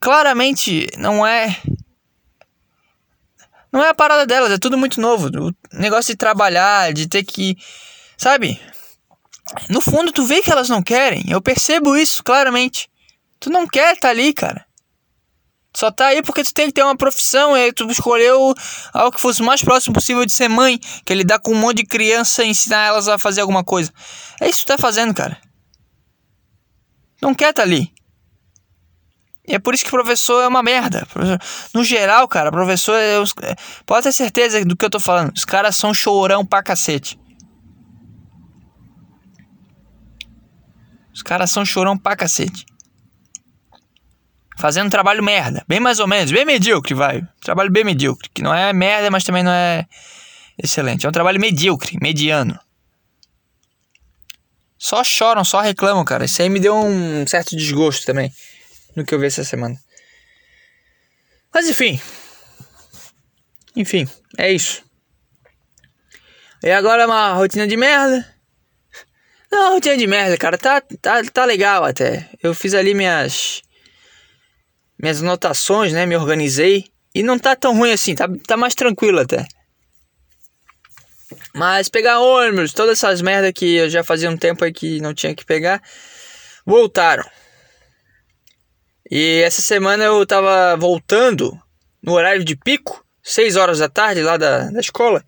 [0.00, 1.56] claramente não é
[3.72, 5.28] não é a parada delas, é tudo muito novo.
[5.28, 7.56] O negócio de trabalhar, de ter que,
[8.16, 8.60] sabe?
[9.68, 11.24] No fundo tu vê que elas não querem.
[11.28, 12.88] Eu percebo isso claramente.
[13.40, 14.64] Tu não quer estar tá ali, cara.
[15.74, 18.54] Só tá aí porque tu tem que ter uma profissão e tu escolheu
[18.92, 21.58] algo que fosse o mais próximo possível de ser mãe, que é lidar com um
[21.58, 23.92] monte de criança e ensinar elas a fazer alguma coisa.
[24.40, 25.36] É isso que tu tá fazendo, cara.
[27.20, 27.92] Não quer tá ali.
[29.46, 31.06] E é por isso que professor é uma merda.
[31.74, 33.16] No geral, cara, professor é
[33.84, 35.32] pode ter certeza do que eu tô falando.
[35.36, 37.18] Os caras são chorão pra cacete.
[41.12, 42.64] Os caras são chorão pra cacete.
[44.56, 45.64] Fazendo trabalho merda.
[45.66, 46.30] Bem mais ou menos.
[46.30, 47.22] Bem medíocre, vai.
[47.40, 48.28] Trabalho bem medíocre.
[48.32, 49.86] Que não é merda, mas também não é
[50.62, 51.04] excelente.
[51.04, 52.58] É um trabalho medíocre, mediano.
[54.78, 56.24] Só choram, só reclamam, cara.
[56.24, 58.32] Isso aí me deu um certo desgosto também
[58.94, 59.76] no que eu vi essa semana.
[61.52, 62.00] Mas enfim.
[63.76, 64.84] Enfim, é isso.
[66.62, 68.26] E agora é uma rotina de merda.
[69.50, 70.56] Não, rotina de merda, cara.
[70.56, 72.28] Tá, tá, tá legal até.
[72.42, 73.62] Eu fiz ali minhas.
[75.04, 76.06] Minhas anotações, né?
[76.06, 76.86] Me organizei.
[77.14, 78.14] E não tá tão ruim assim.
[78.14, 79.46] Tá, tá mais tranquilo até.
[81.54, 85.12] Mas pegar ônibus, todas essas merdas que eu já fazia um tempo aí que não
[85.12, 85.82] tinha que pegar,
[86.64, 87.22] voltaram.
[89.10, 91.52] E essa semana eu tava voltando
[92.02, 95.22] no horário de pico, 6 horas da tarde lá da, da escola,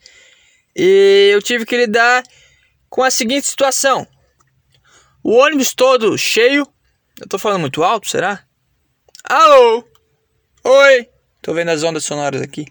[0.74, 2.22] e eu tive que lidar
[2.88, 4.08] com a seguinte situação:
[5.22, 6.66] o ônibus todo cheio.
[7.20, 8.42] Eu tô falando muito alto, será?
[9.28, 9.84] Alô?
[10.62, 11.10] Oi?
[11.42, 12.64] Tô vendo as ondas sonoras aqui.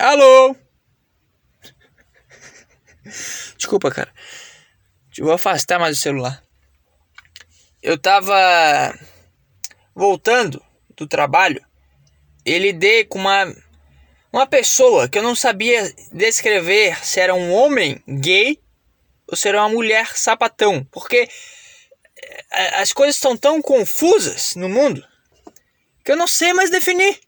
[0.00, 0.56] Alô?
[3.56, 4.12] Desculpa, cara.
[5.16, 6.42] Vou afastar mais o celular.
[7.80, 8.98] Eu tava
[9.94, 10.60] voltando
[10.96, 11.64] do trabalho,
[12.44, 13.54] ele dei com uma
[14.32, 18.60] uma pessoa que eu não sabia descrever se era um homem gay
[19.28, 21.28] ou se era uma mulher sapatão, porque
[22.50, 25.04] as coisas estão tão confusas no mundo
[26.04, 27.18] que eu não sei mais definir.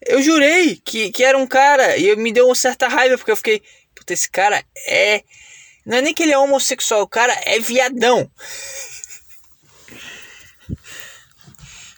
[0.00, 3.36] Eu jurei que, que era um cara e me deu uma certa raiva porque eu
[3.36, 3.62] fiquei,
[3.94, 5.22] puta, esse cara é.
[5.86, 8.30] Não é nem que ele é homossexual, o cara é viadão.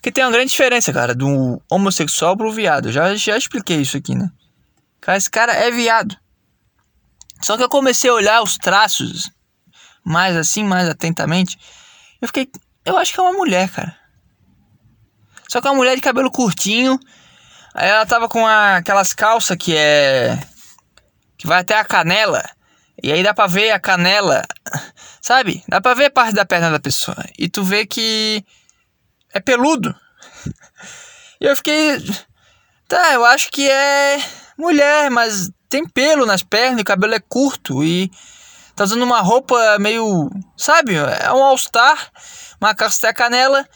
[0.02, 2.90] Que tem uma grande diferença, cara, do homossexual pro viado.
[2.90, 4.30] Já, já expliquei isso aqui, né?
[4.98, 6.16] Cara, esse cara é viado.
[7.42, 9.30] Só que eu comecei a olhar os traços
[10.04, 11.58] mais assim, mais atentamente.
[12.20, 12.48] Eu fiquei.
[12.84, 13.96] Eu acho que é uma mulher, cara.
[15.48, 16.98] Só que é uma mulher de cabelo curtinho.
[17.74, 20.38] Aí ela tava com a, aquelas calças que é.
[21.36, 22.42] que vai até a canela.
[23.02, 24.44] E aí dá pra ver a canela
[25.20, 25.62] Sabe?
[25.68, 27.16] Dá pra ver parte da perna da pessoa.
[27.38, 28.44] E tu vê que
[29.32, 29.94] é peludo.
[31.40, 31.98] E eu fiquei.
[32.88, 34.18] Tá, eu acho que é
[34.58, 38.10] mulher, mas tem pelo nas pernas, o cabelo é curto e
[38.80, 40.30] tá usando uma roupa meio.
[40.56, 40.94] Sabe?
[40.94, 42.10] É um All-Star,
[42.58, 43.68] uma calça canela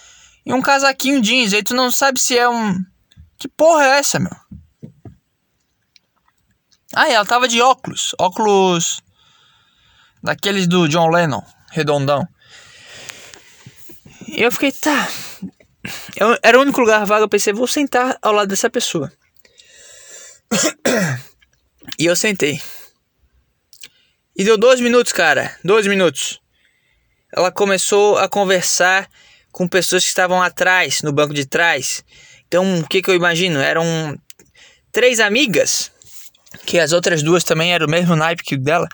[0.47, 1.53] e um casaquinho jeans.
[1.53, 2.75] Aí tu não sabe se é um.
[3.37, 4.35] Que porra é essa, meu?
[6.95, 8.15] Ah, ela tava de óculos.
[8.19, 9.03] Óculos.
[10.23, 12.27] Daqueles do John Lennon, redondão.
[14.29, 15.07] E eu fiquei, tá.
[16.17, 19.13] Eu, era o único lugar vago, eu pensei, vou sentar ao lado dessa pessoa.
[22.01, 22.59] e eu sentei.
[24.37, 25.55] E deu dois minutos, cara.
[25.63, 26.41] Dois minutos.
[27.33, 29.09] Ela começou a conversar
[29.53, 32.05] com pessoas que estavam atrás, no banco de trás.
[32.49, 33.61] Então, o que, que eu imagino?
[33.61, 34.19] Eram
[34.91, 35.93] três amigas,
[36.67, 38.89] que as outras duas também eram o mesmo naipe que o dela.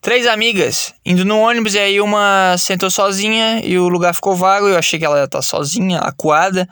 [0.00, 4.66] Três amigas indo no ônibus e aí uma sentou sozinha e o lugar ficou vago.
[4.66, 6.68] Eu achei que ela ia estar sozinha, acuada,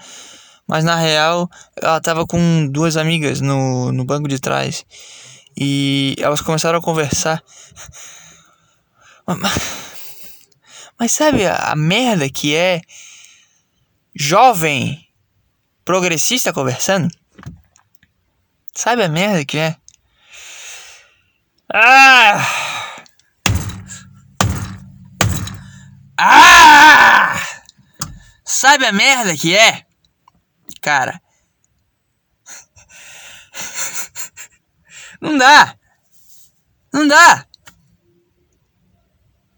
[0.66, 1.48] mas na real
[1.80, 4.84] ela estava com duas amigas no, no banco de trás
[5.60, 7.44] e elas começaram a conversar.
[10.98, 12.80] Mas sabe a, a merda que é
[14.16, 15.06] jovem
[15.84, 17.08] progressista conversando?
[18.74, 19.76] Sabe a merda que é?
[21.72, 22.42] Ah!
[26.18, 27.40] Ah!
[28.44, 29.84] Sabe a merda que é?
[30.80, 31.20] Cara.
[35.20, 35.76] Não dá.
[36.92, 37.46] Não dá.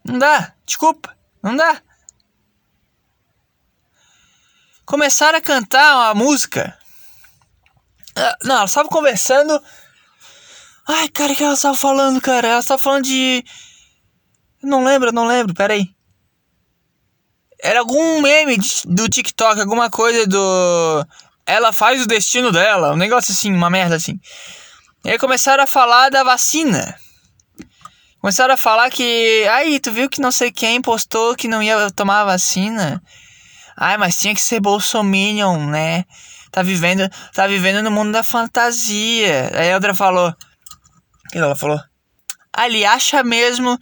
[0.05, 0.53] Não dá.
[0.65, 1.17] Desculpa.
[1.41, 1.81] Não dá.
[4.85, 6.77] Começaram a cantar uma música.
[8.15, 9.61] Ah, não, ela estava conversando.
[10.87, 12.47] Ai, cara, o que ela estava falando, cara?
[12.47, 13.43] Ela estava falando de.
[14.61, 15.93] Não lembro, não lembro, peraí.
[17.61, 21.07] Era algum meme do TikTok, alguma coisa do.
[21.45, 24.19] Ela faz o destino dela, um negócio assim, uma merda assim.
[25.05, 26.95] E aí começaram a falar da vacina.
[28.21, 29.45] Começaram a falar que.
[29.51, 33.03] Aí, tu viu que não sei quem postou que não ia tomar a vacina?
[33.75, 36.05] Ai, mas tinha que ser Bolsominion, né?
[36.49, 39.51] Tá vivendo, tá vivendo no mundo da fantasia.
[39.53, 40.29] Aí a outra falou.
[40.29, 41.81] O que ela falou?
[42.57, 43.77] Ele acha mesmo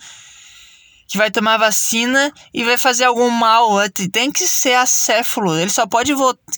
[1.11, 3.67] que vai tomar vacina e vai fazer algum mal.
[4.13, 5.59] Tem que ser acéfalo.
[5.59, 6.13] Ele só pode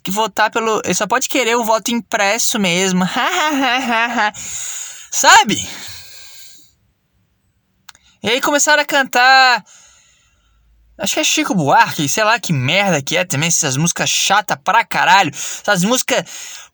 [0.09, 0.79] votar pelo.
[0.85, 3.03] Ele só pode querer o voto impresso mesmo.
[5.09, 5.57] Sabe?
[8.21, 9.65] E aí começaram a cantar.
[10.99, 14.55] Acho que é Chico Buarque, sei lá que merda que é também, essas músicas chata
[14.55, 15.31] pra caralho.
[15.33, 16.25] Essas músicas.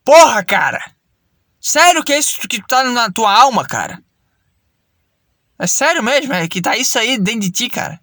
[0.03, 0.83] Porra, cara!
[1.61, 4.03] Sério que é isso que tá na tua alma, cara?
[5.59, 7.99] É sério mesmo, é que tá isso aí dentro de ti, cara.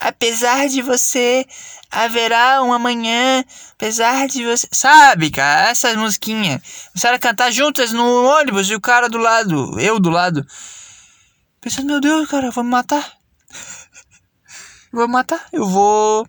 [0.00, 1.46] Apesar de você,
[1.90, 3.44] haverá um amanhã.
[3.72, 4.68] Apesar de você.
[4.72, 6.60] Sabe, cara, essas musiquinhas.
[6.92, 10.44] Começaram a cantar juntas no ônibus e o cara do lado, eu do lado.
[11.60, 13.12] Pensando, meu Deus, cara, vou me matar.
[14.92, 16.28] Vou me matar, eu vou.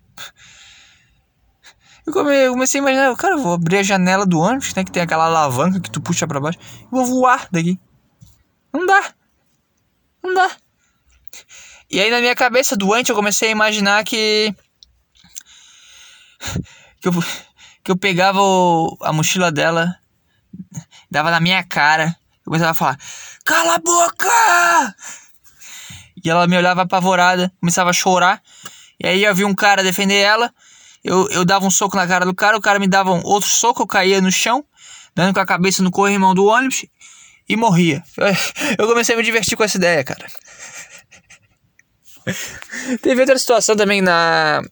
[2.06, 4.84] Eu comecei a imaginar, cara, eu vou abrir a janela do ônibus, né?
[4.84, 6.58] Que tem aquela alavanca que tu puxa pra baixo.
[6.84, 7.78] Eu vou voar daqui.
[8.76, 9.14] Não dá.
[10.22, 10.50] Não dá.
[11.90, 14.54] E aí na minha cabeça doente eu comecei a imaginar que.
[17.00, 17.12] Que eu,
[17.82, 19.96] que eu pegava o, a mochila dela,
[21.10, 22.98] dava na minha cara, eu começava a falar:
[23.44, 24.94] Cala a boca!
[26.22, 28.42] E ela me olhava apavorada, começava a chorar.
[29.00, 30.52] E aí eu vi um cara defender ela.
[31.02, 33.48] Eu, eu dava um soco na cara do cara, o cara me dava um outro
[33.48, 34.64] soco, eu caía no chão,
[35.14, 36.84] dando com a cabeça no corrimão do ônibus
[37.48, 38.02] e morria.
[38.78, 40.26] Eu comecei a me divertir com essa ideia, cara.
[43.02, 44.62] Teve outra situação também na.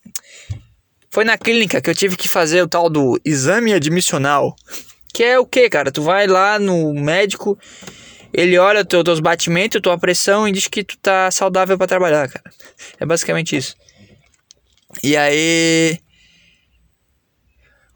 [1.11, 4.57] Foi na clínica que eu tive que fazer o tal do exame admissional.
[5.13, 5.93] Que é o que, cara?
[5.93, 7.57] Tu vai lá no médico,
[8.33, 12.29] ele olha teu, teus batimentos, tua pressão e diz que tu tá saudável para trabalhar,
[12.29, 12.51] cara.
[12.99, 13.77] É basicamente isso.
[15.03, 16.01] E aí.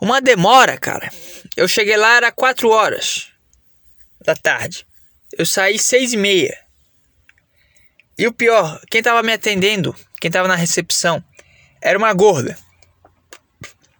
[0.00, 1.10] Uma demora, cara.
[1.56, 3.27] Eu cheguei lá, era 4 horas
[4.20, 4.86] da tarde.
[5.36, 6.58] Eu saí seis e meia.
[8.18, 11.22] E o pior, quem tava me atendendo, quem tava na recepção,
[11.80, 12.58] era uma gorda.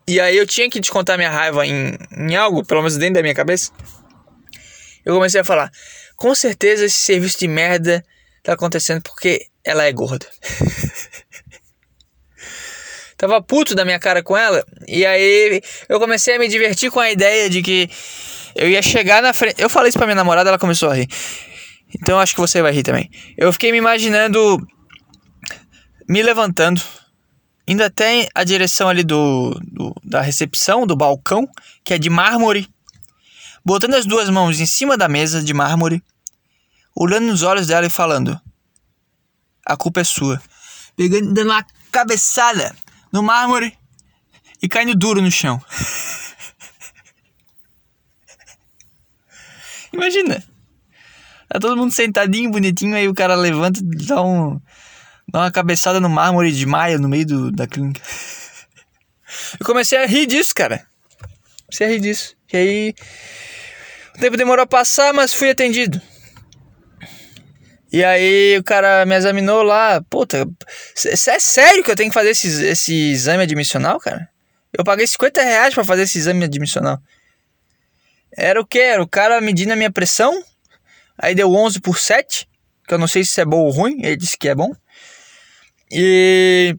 [0.08, 3.22] E aí eu tinha que descontar minha raiva em, em algo, pelo menos dentro da
[3.22, 3.70] minha cabeça.
[5.04, 5.70] Eu comecei a falar,
[6.16, 8.04] com certeza esse serviço de merda
[8.42, 10.26] tá acontecendo porque ela é gorda.
[13.18, 14.64] Tava puto da minha cara com ela.
[14.86, 17.90] E aí eu comecei a me divertir com a ideia de que
[18.58, 19.60] eu ia chegar na frente.
[19.60, 21.08] Eu falei isso pra minha namorada, ela começou a rir.
[21.94, 23.10] Então acho que você vai rir também.
[23.36, 24.58] Eu fiquei me imaginando
[26.08, 26.80] me levantando,
[27.66, 31.46] indo até a direção ali do, do, da recepção, do balcão,
[31.84, 32.66] que é de mármore,
[33.62, 36.02] botando as duas mãos em cima da mesa de mármore,
[36.96, 38.40] olhando nos olhos dela e falando:
[39.66, 40.40] A culpa é sua.
[40.96, 42.74] Pegando, dando uma cabeçada
[43.12, 43.76] no mármore
[44.62, 45.62] e caindo duro no chão.
[49.98, 50.42] Imagina.
[51.48, 54.60] Tá todo mundo sentadinho, bonitinho, aí o cara levanta e dá, um,
[55.28, 58.00] dá uma cabeçada no mármore de maia no meio do, da clínica.
[59.58, 60.86] Eu comecei a rir disso, cara.
[61.66, 62.36] Comecei a rir disso.
[62.52, 62.94] E aí.
[64.14, 66.00] O tempo demorou a passar, mas fui atendido.
[67.90, 70.02] E aí o cara me examinou lá.
[70.08, 70.48] Puta,
[71.04, 74.28] é sério que eu tenho que fazer esse, esse exame admissional, cara?
[74.76, 77.00] Eu paguei 50 reais pra fazer esse exame admissional.
[78.40, 78.78] Era o que?
[78.78, 80.32] Era o cara medindo a minha pressão.
[81.18, 82.48] Aí deu 11 por 7.
[82.86, 83.98] Que eu não sei se isso é bom ou ruim.
[84.00, 84.72] Ele disse que é bom.
[85.90, 86.78] E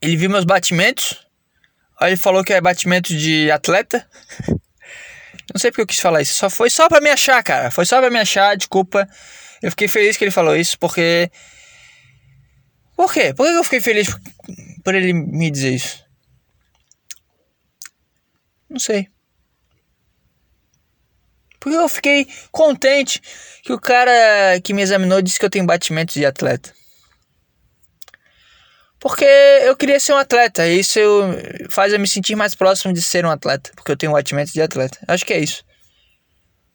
[0.00, 1.22] ele viu meus batimentos.
[2.00, 4.08] Aí ele falou que é batimento de atleta.
[5.52, 6.34] Não sei porque eu quis falar isso.
[6.34, 7.70] Só foi só pra me achar, cara.
[7.70, 9.08] Foi só pra me achar, desculpa.
[9.62, 11.30] Eu fiquei feliz que ele falou isso porque.
[12.94, 13.32] Por quê?
[13.32, 14.08] Por que eu fiquei feliz
[14.84, 16.04] por ele me dizer isso?
[18.68, 19.08] Não sei.
[21.60, 23.20] Porque eu fiquei contente
[23.62, 26.72] que o cara que me examinou disse que eu tenho batimentos de atleta.
[29.00, 31.22] Porque eu queria ser um atleta, e isso eu,
[31.70, 34.60] faz eu me sentir mais próximo de ser um atleta, porque eu tenho batimentos de
[34.60, 34.98] atleta.
[35.06, 35.64] Acho que é isso.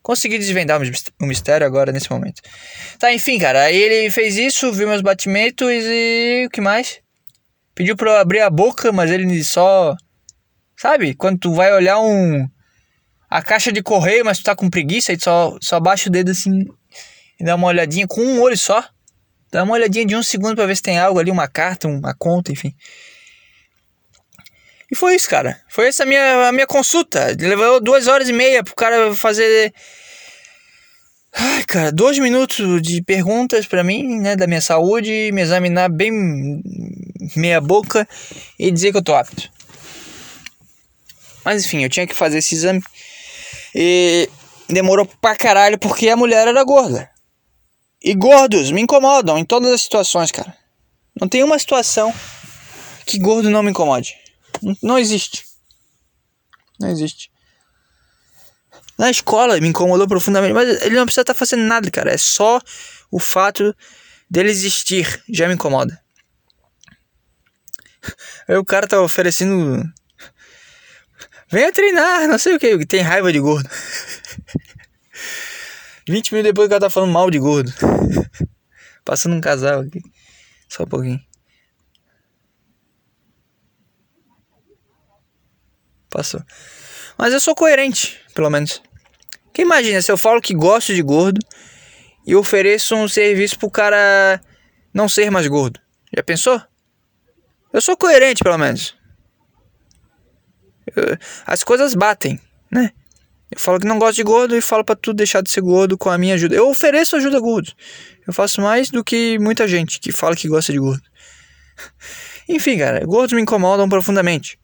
[0.01, 0.81] Consegui desvendar
[1.21, 2.41] o mistério agora nesse momento.
[2.97, 6.99] Tá, enfim, cara, aí ele fez isso, viu meus batimentos e o que mais?
[7.75, 9.95] Pediu pra eu abrir a boca, mas ele só.
[10.77, 11.13] Sabe?
[11.15, 12.47] Quando tu vai olhar um
[13.33, 16.29] a caixa de correio, mas tu tá com preguiça e só, só baixa o dedo
[16.29, 16.51] assim
[17.39, 18.87] e dá uma olhadinha com um olho só.
[19.51, 22.13] Dá uma olhadinha de um segundo para ver se tem algo ali, uma carta, uma
[22.13, 22.75] conta, enfim.
[24.91, 25.59] E foi isso, cara.
[25.67, 27.35] Foi essa a minha, a minha consulta.
[27.39, 29.73] Levou duas horas e meia pro cara fazer.
[31.33, 36.11] Ai, cara, dois minutos de perguntas para mim, né, da minha saúde, me examinar bem
[37.35, 38.07] meia boca
[38.59, 39.49] e dizer que eu tô apto.
[41.43, 42.81] Mas enfim, eu tinha que fazer esse exame.
[43.75, 44.29] E
[44.69, 47.09] demorou pra caralho porque a mulher era gorda.
[48.01, 50.55] E gordos me incomodam em todas as situações, cara.
[51.19, 52.13] Não tem uma situação
[53.05, 54.15] que gordo não me incomode.
[54.81, 55.45] Não existe.
[56.79, 57.31] Não existe.
[58.97, 62.11] Na escola me incomodou profundamente, mas ele não precisa estar tá fazendo nada, cara.
[62.11, 62.59] É só
[63.09, 63.75] o fato
[64.29, 65.99] dele existir já me incomoda.
[68.47, 69.83] Aí o cara tá oferecendo
[71.53, 73.69] Venha treinar, não sei o que, tem raiva de gordo.
[76.09, 77.71] 20 minutos depois o cara tá falando mal de gordo.
[79.05, 80.01] Passando um casal aqui.
[80.67, 81.23] Só um pouquinho.
[86.09, 86.41] Passou.
[87.19, 88.81] Mas eu sou coerente, pelo menos.
[89.53, 91.39] Que imagina se eu falo que gosto de gordo
[92.25, 94.41] e ofereço um serviço pro cara
[94.91, 95.79] não ser mais gordo.
[96.17, 96.59] Já pensou?
[97.71, 99.02] Eu sou coerente, pelo menos
[101.45, 102.39] as coisas batem,
[102.71, 102.91] né?
[103.51, 105.97] Eu falo que não gosto de gordo e falo para tu deixar de ser gordo
[105.97, 106.55] com a minha ajuda.
[106.55, 107.75] Eu ofereço ajuda a.
[108.25, 111.03] Eu faço mais do que muita gente que fala que gosta de gordo.
[112.49, 114.57] Enfim, cara, gordos me incomodam profundamente.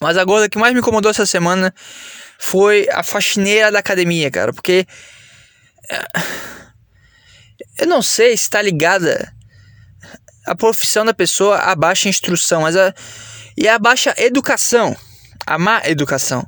[0.00, 1.72] Mas a gorda que mais me incomodou essa semana
[2.38, 4.86] foi a faxineira da academia, cara, porque
[5.90, 6.22] eh,
[7.78, 9.32] eu não sei se tá ligada
[10.46, 12.92] a profissão da pessoa a baixa instrução, mas a
[13.56, 14.96] e a baixa educação
[15.46, 16.46] a má educação.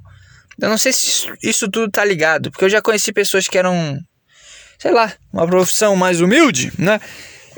[0.61, 4.01] Eu não sei se isso tudo tá ligado, porque eu já conheci pessoas que eram,
[4.79, 7.01] sei lá, uma profissão mais humilde, né?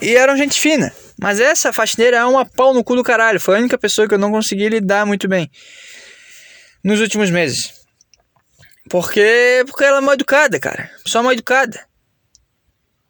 [0.02, 0.92] E eram gente fina.
[1.20, 3.40] Mas essa faxineira é uma pau no cu do caralho.
[3.40, 5.50] Foi a única pessoa que eu não consegui lidar muito bem
[6.84, 7.72] nos últimos meses.
[8.88, 10.90] Porque, porque ela é mal educada, cara.
[11.04, 11.84] Só mal educada.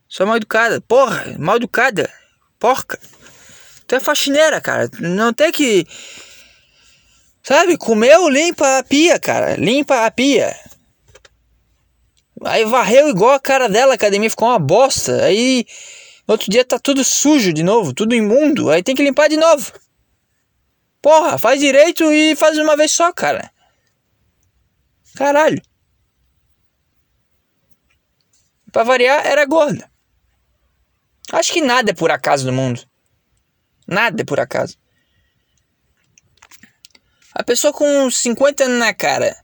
[0.09, 0.81] Só mal educada.
[0.81, 2.11] Porra, mal educada.
[2.59, 2.99] Porca.
[3.87, 4.91] Tu é faxineira, cara.
[4.99, 5.87] Não tem que
[7.49, 7.79] Sabe?
[7.79, 9.57] Comeu, limpa a pia, cara.
[9.57, 10.55] Limpa a pia.
[12.45, 15.25] Aí varreu igual a cara dela, a academia ficou uma bosta.
[15.25, 15.65] Aí
[16.27, 18.69] outro dia tá tudo sujo de novo, tudo imundo.
[18.69, 19.73] Aí tem que limpar de novo.
[21.01, 23.51] Porra, faz direito e faz uma vez só, cara.
[25.17, 25.63] Caralho.
[28.71, 29.91] Pra variar, era gorda.
[31.33, 32.87] Acho que nada é por acaso no mundo.
[33.87, 34.77] Nada é por acaso.
[37.39, 39.37] A pessoa com 50 anos na cara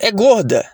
[0.00, 0.68] é gorda.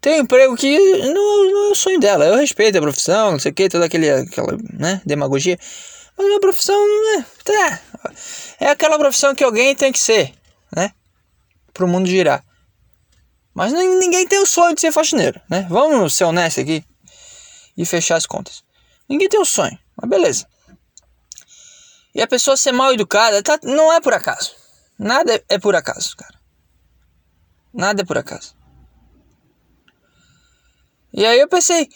[0.00, 2.24] Tem um emprego que não, não é o sonho dela.
[2.24, 5.58] Eu respeito a profissão, não sei o que, toda aquele, aquela né, demagogia.
[6.16, 6.76] Mas uma profissão.
[7.16, 7.80] Né, tá,
[8.60, 10.32] é aquela profissão que alguém tem que ser,
[10.76, 10.92] né?
[11.74, 12.44] Pro mundo girar.
[13.52, 15.66] Mas ninguém tem o sonho de ser faxineiro, né?
[15.68, 16.84] Vamos ser honestos aqui
[17.76, 18.62] e fechar as contas.
[19.08, 20.46] Ninguém tem o sonho, mas beleza.
[22.14, 24.59] E a pessoa ser mal educada tá, não é por acaso.
[25.02, 26.38] Nada é, por acaso, cara.
[27.72, 28.54] Nada é por acaso.
[31.10, 31.88] E aí eu pensei,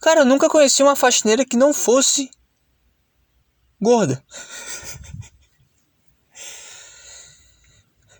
[0.00, 2.28] cara, eu nunca conheci uma faxineira que não fosse
[3.80, 4.20] gorda.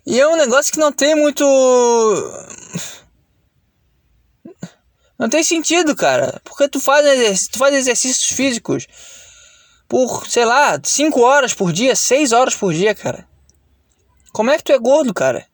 [0.07, 1.43] E é um negócio que não tem muito.
[5.17, 6.39] Não tem sentido, cara.
[6.43, 8.87] Porque tu faz, tu faz exercícios físicos
[9.87, 13.27] por, sei lá, 5 horas por dia, 6 horas por dia, cara.
[14.31, 15.45] Como é que tu é gordo, cara?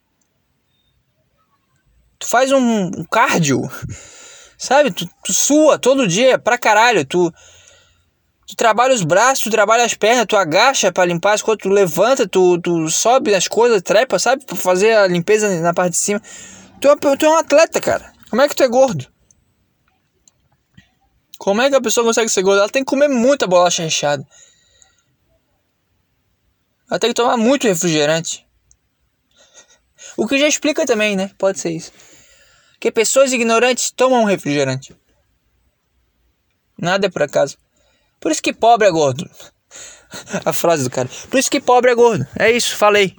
[2.17, 3.61] Tu faz um, um cardio,
[4.57, 4.91] sabe?
[4.91, 7.05] Tu, tu sua todo dia pra caralho.
[7.05, 7.33] Tu,
[8.51, 11.69] Tu trabalha os braços, tu trabalha as pernas, tu agacha para limpar as coisas, tu
[11.69, 14.43] levanta, tu, tu sobe as coisas, trepa, sabe?
[14.43, 16.21] Pra fazer a limpeza na parte de cima.
[16.81, 18.11] Tu é, tu é um atleta, cara.
[18.29, 19.07] Como é que tu é gordo?
[21.41, 22.61] Como é que a pessoa consegue ser gorda?
[22.61, 24.23] Ela tem que comer muita bolacha recheada.
[26.87, 28.45] Ela tem que tomar muito refrigerante.
[30.15, 31.31] O que já explica também, né?
[31.39, 31.91] Pode ser isso.
[32.79, 34.95] Que pessoas ignorantes tomam refrigerante.
[36.77, 37.57] Nada é por acaso.
[38.19, 39.27] Por isso que pobre é gordo.
[40.45, 41.09] A frase do cara.
[41.27, 42.23] Por isso que pobre é gordo.
[42.37, 43.17] É isso, falei.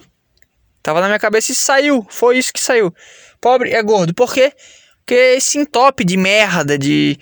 [0.80, 2.06] Tava na minha cabeça e saiu.
[2.08, 2.94] Foi isso que saiu.
[3.40, 4.14] Pobre é gordo.
[4.14, 4.52] Por quê?
[4.98, 7.18] Porque esse entope de merda, de.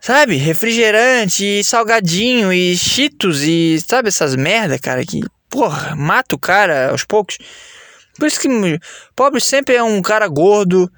[0.00, 0.36] Sabe?
[0.36, 3.78] Refrigerante, salgadinho e cheetos e.
[3.80, 5.04] Sabe essas merda, cara?
[5.04, 5.20] Que.
[5.48, 7.38] Porra, mata o cara aos poucos.
[8.18, 8.48] Por isso que.
[9.14, 10.90] Pobre sempre é um cara gordo.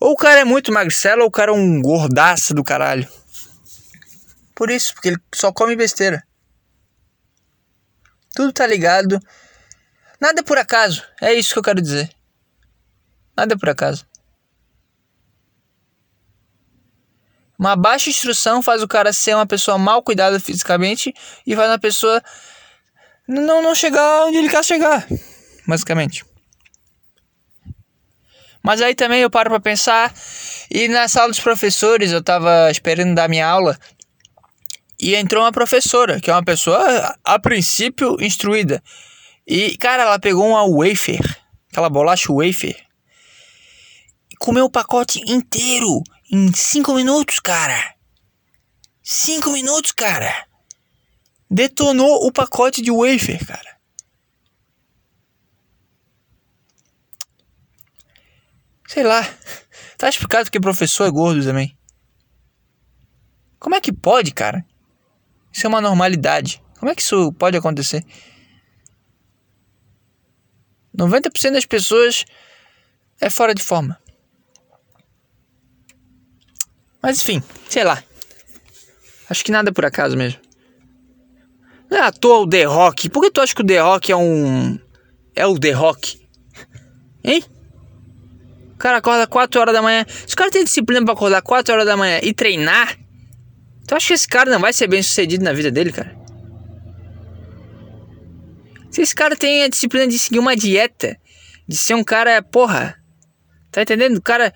[0.00, 3.08] Ou o cara é muito magricelo ou o cara é um gordaço do caralho.
[4.54, 6.22] Por isso, porque ele só come besteira.
[8.34, 9.20] Tudo tá ligado.
[10.20, 11.02] Nada é por acaso.
[11.20, 12.10] É isso que eu quero dizer.
[13.36, 14.06] Nada é por acaso.
[17.58, 21.14] Uma baixa instrução faz o cara ser uma pessoa mal cuidada fisicamente
[21.46, 22.22] e faz uma pessoa
[23.26, 25.06] não, não chegar onde ele quer chegar,
[25.66, 26.24] basicamente.
[28.62, 30.12] Mas aí também eu paro para pensar
[30.70, 33.78] e na sala dos professores eu tava esperando dar minha aula
[34.98, 38.82] e entrou uma professora, que é uma pessoa, a princípio, instruída.
[39.46, 41.20] E, cara, ela pegou uma wafer,
[41.70, 42.76] aquela bolacha wafer,
[44.30, 47.94] e comeu o pacote inteiro em 5 minutos, cara.
[49.02, 50.46] 5 minutos, cara.
[51.50, 53.76] Detonou o pacote de wafer, cara.
[58.88, 59.22] Sei lá.
[59.98, 61.76] Tá explicado que professor é gordo também.
[63.58, 64.64] Como é que pode, cara?
[65.52, 66.62] Isso é uma normalidade.
[66.78, 68.04] Como é que isso pode acontecer?
[70.96, 72.24] 90% das pessoas
[73.20, 73.98] é fora de forma.
[77.06, 78.02] Mas enfim, sei lá.
[79.30, 80.40] Acho que nada é por acaso mesmo.
[81.88, 83.08] Não é à toa o The Rock.
[83.08, 84.76] Por que tu acha que o The Rock é um.
[85.32, 86.20] É o The Rock?
[87.22, 87.44] Hein?
[88.74, 90.04] O cara acorda 4 horas da manhã.
[90.26, 92.98] Se o cara tem disciplina pra acordar 4 horas da manhã e treinar,
[93.86, 96.12] Tu acha que esse cara não vai ser bem sucedido na vida dele, cara?
[98.90, 101.16] Se esse cara tem a disciplina de seguir uma dieta,
[101.68, 103.00] de ser um cara, porra,
[103.70, 104.16] tá entendendo?
[104.16, 104.52] O cara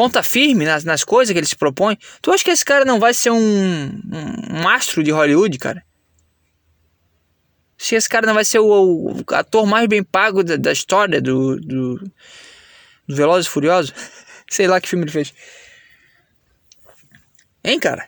[0.00, 1.98] ponta firme nas, nas coisas que ele se propõe.
[2.22, 5.84] Tu acha que esse cara não vai ser um, um, astro de Hollywood, cara?
[7.76, 11.20] Se esse cara não vai ser o, o ator mais bem pago da, da história
[11.20, 11.98] do, do,
[13.06, 13.92] do Velozes e Furiosos?
[14.50, 15.34] Sei lá que filme ele fez.
[17.62, 18.06] Hein, cara?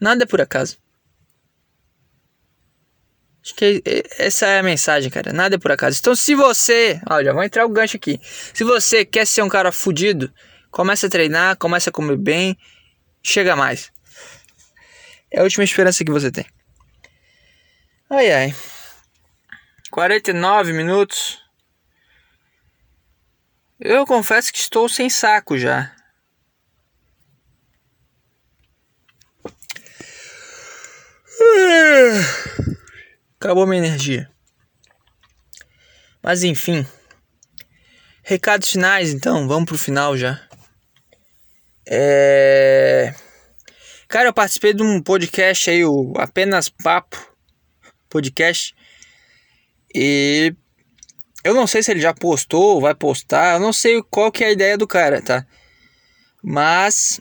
[0.00, 0.78] Nada é por acaso.
[3.46, 3.80] Acho que
[4.18, 5.32] essa é a mensagem, cara.
[5.32, 5.96] Nada é por acaso.
[6.00, 7.00] Então, se você.
[7.08, 8.20] Olha, vou entrar o gancho aqui.
[8.52, 10.34] Se você quer ser um cara fudido,
[10.68, 12.58] começa a treinar, começa a comer bem,
[13.22, 13.92] chega mais.
[15.30, 16.44] É a última esperança que você tem.
[18.10, 18.52] Ai ai.
[19.92, 21.38] 49 minutos.
[23.78, 25.94] Eu confesso que estou sem saco já.
[33.46, 34.28] Acabou minha energia.
[36.20, 36.84] Mas enfim.
[38.24, 40.44] Recados finais, então, vamos pro final já.
[41.88, 43.14] É...
[44.08, 47.16] Cara, eu participei de um podcast aí, o Apenas Papo
[48.08, 48.74] Podcast.
[49.94, 50.52] E
[51.44, 54.48] eu não sei se ele já postou, vai postar, eu não sei qual que é
[54.48, 55.46] a ideia do cara, tá?
[56.42, 57.20] Mas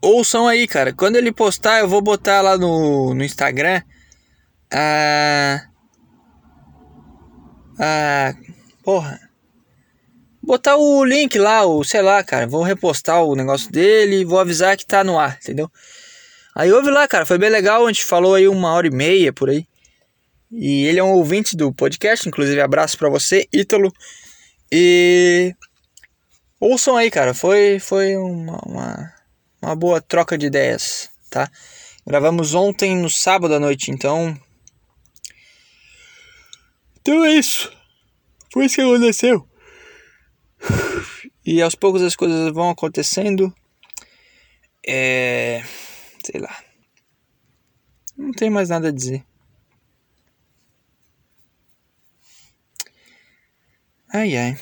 [0.00, 0.92] ouçam aí, cara.
[0.92, 3.82] Quando ele postar, eu vou botar lá no, no Instagram.
[4.72, 5.66] Ah.
[7.78, 8.34] Ah.
[8.82, 9.20] Porra.
[10.42, 12.46] Botar o link lá, o sei lá, cara.
[12.46, 14.24] Vou repostar o negócio dele.
[14.24, 15.70] Vou avisar que tá no ar, entendeu?
[16.54, 17.24] Aí ouve lá, cara.
[17.26, 17.84] Foi bem legal.
[17.84, 19.66] A gente falou aí uma hora e meia por aí.
[20.50, 22.28] E ele é um ouvinte do podcast.
[22.28, 23.92] Inclusive, abraço para você, Ítalo.
[24.70, 25.54] E.
[26.58, 27.34] Ouçam aí, cara.
[27.34, 29.12] Foi, foi uma, uma
[29.62, 31.48] uma boa troca de ideias, tá?
[32.04, 34.36] Gravamos ontem no sábado à noite, então.
[37.02, 37.70] Então é isso.
[38.52, 39.48] Foi isso que aconteceu.
[41.44, 43.52] E aos poucos as coisas vão acontecendo.
[44.86, 45.64] É.
[46.24, 46.64] Sei lá.
[48.16, 49.24] Não tem mais nada a dizer.
[54.14, 54.56] Ai ai.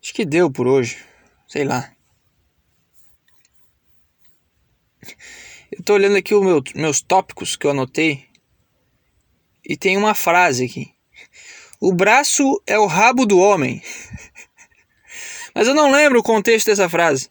[0.00, 1.04] Acho que deu por hoje.
[1.48, 1.92] Sei lá.
[5.86, 8.26] Tô olhando aqui os meu, meus tópicos que eu anotei.
[9.64, 10.92] E tem uma frase aqui.
[11.80, 13.80] O braço é o rabo do homem.
[15.54, 17.30] Mas eu não lembro o contexto dessa frase.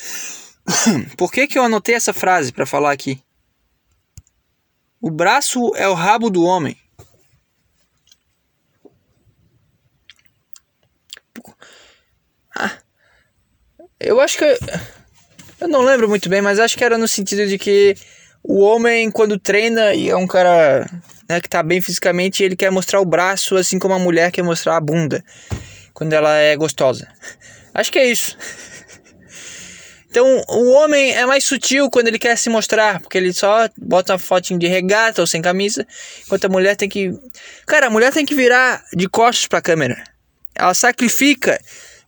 [1.18, 3.22] Por que, que eu anotei essa frase para falar aqui?
[4.98, 6.80] O braço é o rabo do homem.
[12.56, 12.78] Ah,
[14.00, 14.44] eu acho que.
[15.60, 17.94] Eu não lembro muito bem, mas acho que era no sentido de que
[18.42, 20.88] o homem, quando treina e é um cara
[21.28, 24.42] né, que tá bem fisicamente, ele quer mostrar o braço, assim como a mulher quer
[24.42, 25.22] mostrar a bunda
[25.92, 27.06] quando ela é gostosa.
[27.74, 28.36] Acho que é isso.
[30.08, 34.14] Então, o homem é mais sutil quando ele quer se mostrar, porque ele só bota
[34.14, 35.86] uma fotinho de regata ou sem camisa,
[36.24, 37.12] enquanto a mulher tem que.
[37.64, 40.02] Cara, a mulher tem que virar de costas pra câmera.
[40.52, 41.60] Ela sacrifica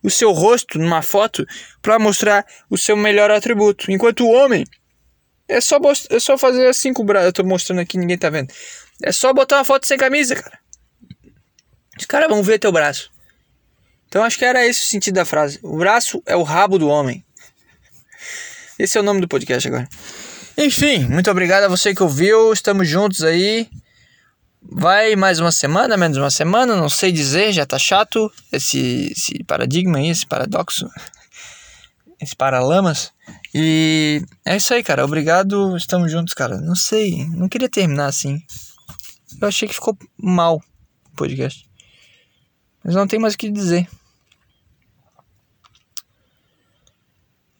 [0.03, 1.45] o seu rosto numa foto
[1.81, 3.91] para mostrar o seu melhor atributo.
[3.91, 4.65] Enquanto o homem
[5.47, 5.79] é só,
[6.09, 7.27] é só fazer assim com o braço.
[7.27, 8.53] Eu tô mostrando aqui, ninguém tá vendo.
[9.01, 10.59] É só botar uma foto sem camisa, cara.
[11.97, 13.11] Os caras vão ver teu braço.
[14.07, 15.59] Então acho que era esse o sentido da frase.
[15.63, 17.25] O braço é o rabo do homem.
[18.77, 19.87] Esse é o nome do podcast agora.
[20.57, 22.53] Enfim, muito obrigado a você que ouviu.
[22.53, 23.67] Estamos juntos aí.
[24.65, 29.43] Vai mais uma semana, menos uma semana, não sei dizer, já tá chato esse, esse
[29.43, 30.89] paradigma aí, esse paradoxo,
[32.19, 33.11] esse paralamas.
[33.53, 35.05] E é isso aí, cara.
[35.05, 36.59] Obrigado, estamos juntos, cara.
[36.59, 38.41] Não sei, não queria terminar assim.
[39.41, 41.69] Eu achei que ficou mal o podcast.
[42.83, 43.87] Mas não tem mais o que dizer.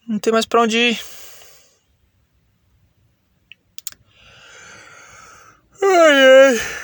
[0.06, 1.00] Não tem mais pra onde ir.
[5.82, 6.83] Ai, ai.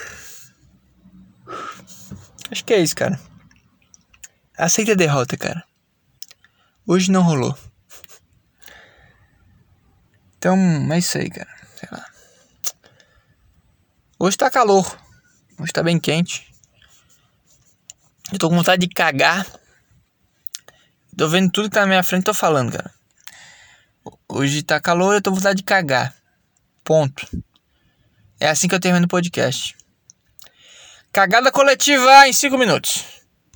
[2.51, 3.19] Acho que é isso, cara.
[4.59, 5.65] Aceita a derrota, cara.
[6.87, 7.57] Hoje não rolou.
[10.37, 10.57] Então,
[10.93, 11.49] é isso aí, cara.
[11.77, 12.05] Sei lá.
[14.19, 14.99] Hoje tá calor.
[15.59, 16.53] Hoje tá bem quente.
[18.33, 19.47] Eu tô com vontade de cagar.
[21.17, 22.91] Tô vendo tudo que tá na minha frente, tô falando, cara.
[24.29, 26.15] Hoje tá calor, eu tô com vontade de cagar.
[26.83, 27.27] Ponto.
[28.41, 29.77] É assim que eu termino o podcast.
[31.13, 33.20] Cagada coletiva em 5 minutos.